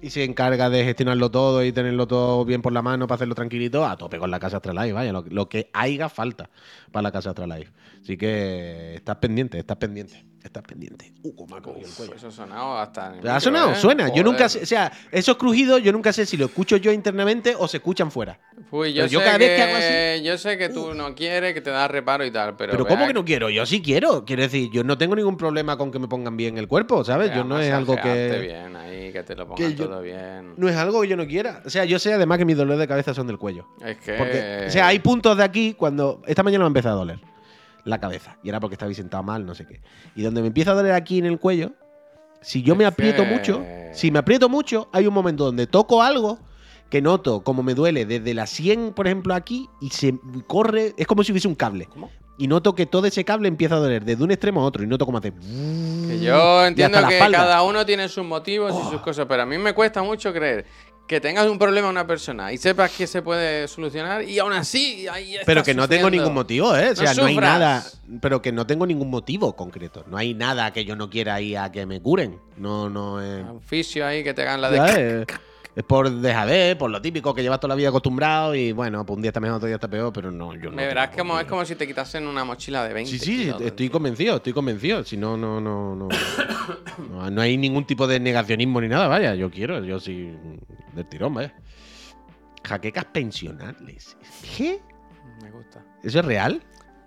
[0.00, 3.34] y se encarga de gestionarlo todo y tenerlo todo bien por la mano para hacerlo
[3.34, 6.48] tranquilito, a tope con la Casa Astra Life, vaya, lo, lo que haya falta
[6.90, 7.70] para la Casa Astra Life.
[8.02, 11.12] Así que estás pendiente, estás pendiente, estás pendiente.
[11.22, 12.14] Uh, el Uf, cuello.
[12.14, 13.14] eso ha sonado hasta.
[13.14, 13.72] en el ¿Ha sonado?
[13.72, 13.74] ¿eh?
[13.76, 14.12] Suena.
[14.14, 17.54] Yo nunca sé, o sea, esos crujidos yo nunca sé si lo escucho yo internamente
[17.58, 18.38] o se escuchan fuera.
[18.70, 19.76] Uy, yo, sé cada que, vez que hago
[20.16, 22.72] así- Yo sé que tú no quieres, que te da reparo y tal, pero.
[22.72, 23.50] Pero, ¿cómo que no quiero?
[23.50, 24.24] Yo sí quiero.
[24.24, 27.34] Quiero decir, yo no tengo ningún problema con que me pongan bien el cuerpo, ¿sabes?
[27.34, 30.54] Yo no es algo que bien ahí, que te lo pongan yo- todo bien.
[30.56, 31.62] no es algo que yo no quiera.
[31.64, 33.66] O sea, yo sé además que mis dolores de cabeza son del cuello.
[33.84, 34.12] Es que.
[34.14, 37.20] Porque, o sea, hay puntos de aquí cuando esta mañana me ha empezado a doler
[37.88, 39.80] la cabeza y era porque estaba sentado mal, no sé qué.
[40.14, 41.72] Y donde me empieza a doler aquí en el cuello,
[42.40, 46.02] si yo me Es aprieto mucho, si me aprieto mucho, hay un momento donde toco
[46.02, 46.38] algo
[46.90, 50.14] que noto como me duele desde la 100, por ejemplo, aquí y se
[50.46, 51.86] corre, es como si hubiese un cable.
[51.86, 52.10] ¿Cómo?
[52.40, 54.86] Y noto que todo ese cable empieza a doler desde un extremo a otro y
[54.86, 55.32] noto cómo hace.
[55.32, 58.90] Que yo entiendo que cada uno tiene sus motivos y Oh.
[58.92, 60.64] sus cosas, pero a mí me cuesta mucho creer
[61.08, 64.52] que tengas un problema a una persona y sepas que se puede solucionar y aún
[64.52, 66.90] así ahí Pero que no tengo ningún motivo, ¿eh?
[66.90, 67.58] O sea, no, hay sufras.
[67.58, 67.84] nada.
[68.20, 70.04] Pero que no tengo ningún motivo concreto.
[70.06, 72.38] No hay nada que yo no quiera ir a que me curen.
[72.58, 73.42] No, no es.
[73.42, 75.26] Un fisio ahí que te hagan la de.
[75.76, 79.16] Es por dejadez, por lo típico que llevas toda la vida acostumbrado y bueno, pues
[79.16, 80.76] un día está mejor, otro día está peor, pero no, yo no.
[80.76, 83.10] Me verás como, es como si te quitasen una mochila de 20.
[83.10, 85.04] Sí, sí, kilos estoy convencido, estoy convencido.
[85.04, 86.08] Si no, no, no, no,
[87.10, 87.30] no.
[87.30, 89.34] no hay ningún tipo de negacionismo ni nada, vaya.
[89.34, 90.34] Yo quiero, yo sí.
[90.94, 91.54] Del tirón, vaya.
[92.64, 94.16] Jaquecas pensionales.
[94.56, 94.80] ¿Qué?
[95.42, 95.84] Me gusta.
[96.02, 96.60] ¿Eso es real?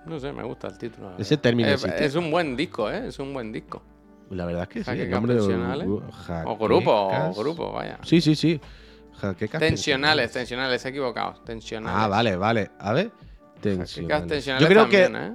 [0.05, 1.17] No sé, me gusta el título.
[1.17, 3.07] Ese término es, es un buen disco, ¿eh?
[3.07, 3.83] Es un buen disco.
[4.31, 4.89] La verdad es que sí.
[4.91, 5.83] El de-
[6.45, 7.99] O grupo, o grupo, vaya.
[8.03, 8.59] Sí, sí, sí.
[9.19, 11.35] Jaquecas Tensionales, tensionales, he equivocado.
[11.43, 11.99] Tensionales.
[12.01, 12.71] Ah, vale, vale.
[12.79, 13.11] A ver.
[13.61, 14.27] Jaquecas Tensionales.
[14.27, 15.27] tensionales Yo creo también, que.
[15.27, 15.31] ¿eh?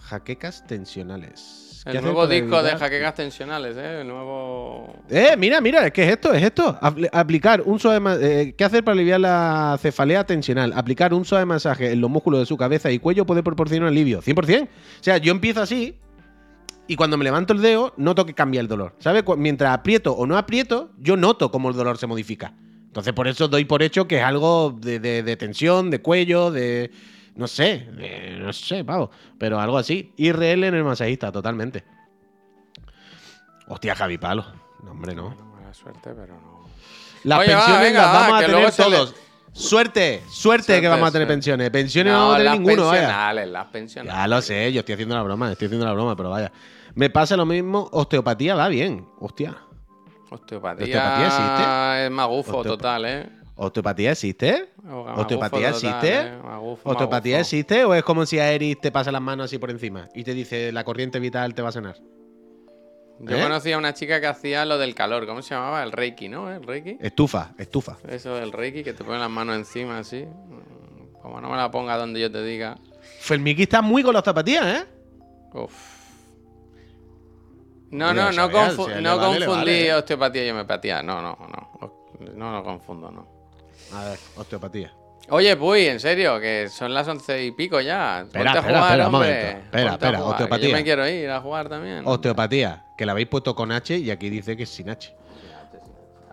[0.00, 1.82] Jaquecas tensionales.
[1.90, 4.00] ¿Qué El nuevo disco de jaquecas tensionales, ¿eh?
[4.00, 4.92] El nuevo...
[5.08, 6.76] Eh, mira, mira, es que es esto, es esto.
[6.80, 10.72] Apl- aplicar un suave eh, ¿Qué hacer para aliviar la cefalea tensional?
[10.76, 14.20] Aplicar un suave masaje en los músculos de su cabeza y cuello puede proporcionar alivio.
[14.20, 14.64] 100%.
[14.64, 14.68] O
[15.00, 15.96] sea, yo empiezo así
[16.88, 18.94] y cuando me levanto el dedo noto que cambia el dolor.
[18.98, 19.24] ¿Sabes?
[19.36, 22.52] Mientras aprieto o no aprieto, yo noto cómo el dolor se modifica.
[22.86, 26.50] Entonces por eso doy por hecho que es algo de, de- de tensión, de cuello,
[26.50, 26.90] de...
[27.34, 29.10] No sé, de- no sé, pavo.
[29.38, 30.12] Pero algo así.
[30.16, 31.84] IRL en el masajista, totalmente.
[33.68, 34.44] Hostia, Javi Palo.
[34.84, 35.24] No, hombre, no.
[35.30, 36.64] Bueno, mala suerte, pero no...
[37.24, 39.14] Las Oye, va, pensiones venga, las va, vamos a que tener le- todos.
[39.52, 41.34] Suerte, suerte, Suerte, que vamos a tener suerte.
[41.34, 41.70] pensiones.
[41.70, 43.00] Pensiones no, vamos a tener las ninguno, vaya.
[43.00, 44.14] pensionales, las pensionales.
[44.20, 46.52] Ya lo sé, yo estoy haciendo la broma, estoy haciendo la broma, pero vaya.
[46.96, 49.06] Me pasa lo mismo, osteopatía va bien.
[49.20, 49.56] Hostia.
[50.30, 52.04] Osteopatía, ¿Osteopatía existe?
[52.06, 53.28] es magufo Osteop- total, ¿eh?
[53.54, 54.68] ¿Osteopatía existe?
[55.16, 56.16] ¿Osteopatía total, existe?
[56.16, 56.38] ¿eh?
[56.42, 57.40] Magufo, ¿Osteopatía magufo.
[57.42, 60.24] existe o es como si a Eris te pasa las manos así por encima y
[60.24, 61.96] te dice la corriente vital te va a sanar?
[63.20, 63.42] Yo ¿Eh?
[63.42, 65.26] conocí a una chica que hacía lo del calor.
[65.26, 65.82] ¿Cómo se llamaba?
[65.82, 66.50] El Reiki, ¿no?
[66.50, 66.98] ¿El Reiki?
[67.00, 67.96] Estufa, estufa.
[68.08, 70.26] Eso del Reiki, que te ponen las manos encima así.
[71.22, 72.76] Como no me la ponga donde yo te diga.
[73.20, 74.84] Fermiki está muy con la osteopatía, ¿eh?
[75.54, 75.95] Uf.
[77.90, 81.02] No, no, no, confu- si no vale, confundí vale, osteopatía y homeopatía.
[81.02, 82.06] No, no, no.
[82.34, 83.26] No lo confundo, no.
[83.94, 84.92] A ver, osteopatía.
[85.28, 88.20] Oye, Puy, en serio, que son las once y pico ya.
[88.22, 89.28] Espera, Ponte a espera, jugar, espera, un hombre.
[89.30, 89.46] momento.
[89.64, 90.68] Espera, Ponte espera, jugar, osteopatía.
[90.68, 92.02] Yo me quiero ir a jugar también.
[92.06, 95.14] Osteopatía, que la habéis puesto con H y aquí dice que es sin H.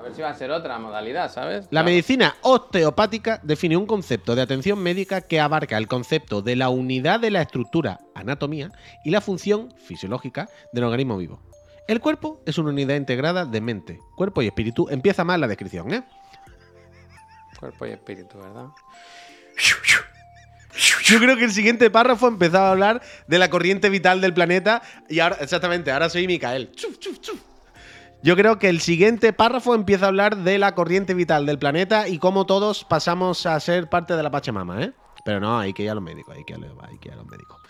[0.04, 1.66] A ver si va a ser otra modalidad, ¿sabes?
[1.72, 6.68] La medicina osteopática define un concepto de atención médica que abarca el concepto de la
[6.68, 8.70] unidad de la estructura, anatomía
[9.06, 11.40] y la función fisiológica del organismo vivo.
[11.88, 14.90] El cuerpo es una unidad integrada de mente, cuerpo y espíritu.
[14.90, 16.04] Empieza mal la descripción, ¿eh?
[17.58, 18.66] Cuerpo y espíritu, ¿verdad?
[21.06, 24.82] Yo creo que el siguiente párrafo empezaba a hablar de la corriente vital del planeta
[25.08, 26.74] y ahora, exactamente, ahora soy Micael.
[26.74, 27.53] Chuf, chuf, chuf.
[28.24, 32.08] Yo creo que el siguiente párrafo empieza a hablar de la corriente vital del planeta
[32.08, 34.94] y cómo todos pasamos a ser parte de la Pachamama, ¿eh?
[35.26, 37.62] Pero no, hay que ir a los médicos, hay que ir a los, médicos.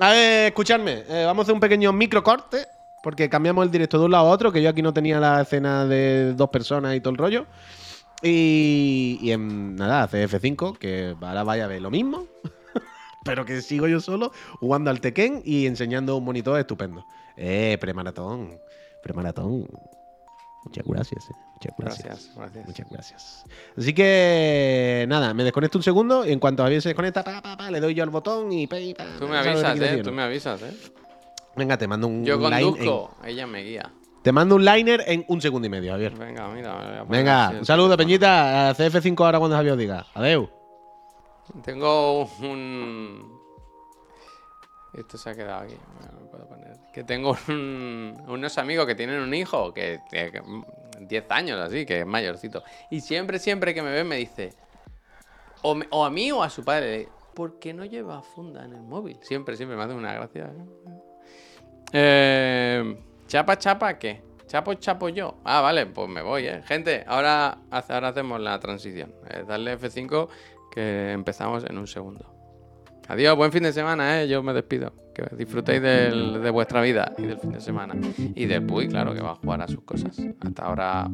[0.00, 2.66] A ver, escuchadme, eh, vamos a hacer un pequeño microcorte,
[3.02, 5.40] porque cambiamos el directo de un lado a otro, que yo aquí no tenía la
[5.40, 7.46] escena de dos personas y todo el rollo.
[8.22, 12.26] Y, en nada, hace F5, que ahora vaya a ver lo mismo.
[13.24, 17.06] pero que sigo yo solo jugando al Tekken y enseñando un monitor estupendo.
[17.38, 18.58] Eh, premaratón.
[19.04, 19.68] Premaratón.
[20.64, 21.34] Muchas gracias, eh.
[21.52, 22.04] Muchas gracias.
[22.06, 22.66] Gracias, gracias.
[22.66, 23.44] Muchas gracias.
[23.76, 27.56] Así que nada, me desconecto un segundo y en cuanto Javier se desconecta, pa, pa,
[27.56, 30.00] pa, le doy yo al botón y pa, y Tú me avisas, eh.
[30.02, 30.72] Tú me avisas, eh.
[31.54, 33.92] Venga, te mando un, Yo en- conduzco, ella me guía.
[34.22, 36.14] te mando un liner en un segundo y medio, Javier.
[36.16, 36.72] Venga, mira.
[36.78, 37.96] me voy a poner Venga, un saludo.
[37.96, 38.70] Peñita.
[38.70, 40.06] a CF5 ahora cuando Javier os diga.
[40.14, 40.48] Adeu.
[41.62, 43.38] Tengo un.
[44.94, 45.74] Esto se ha quedado aquí.
[46.12, 46.73] No puedo poner.
[46.94, 50.40] Que tengo un- unos amigos que tienen un hijo que que-
[51.00, 52.62] 10 años así, que es mayorcito.
[52.90, 54.54] Y siempre, siempre que me ve me dice,
[55.62, 59.18] o, a mí o a su padre, ¿por qué no lleva funda en el móvil?
[59.22, 60.52] Siempre, siempre me hace una gracia.
[61.92, 64.22] Eh, ¿Chapa, chapa qué?
[64.46, 65.38] ¿Chapo, chapo yo?
[65.44, 66.62] Ah, vale, pues me voy, ¿eh?
[66.64, 69.14] Gente, ahora, ahora hacemos la transición.
[69.30, 70.28] Eh, darle F5
[70.70, 72.30] que empezamos en un segundo.
[73.08, 74.28] Adiós, buen fin de semana, ¿eh?
[74.28, 74.92] Yo me despido.
[75.14, 77.94] Que disfrutéis de vuestra vida y del fin de semana.
[78.34, 80.20] Y del Puy, claro, que va a jugar a sus cosas.
[80.40, 81.08] Hasta ahora,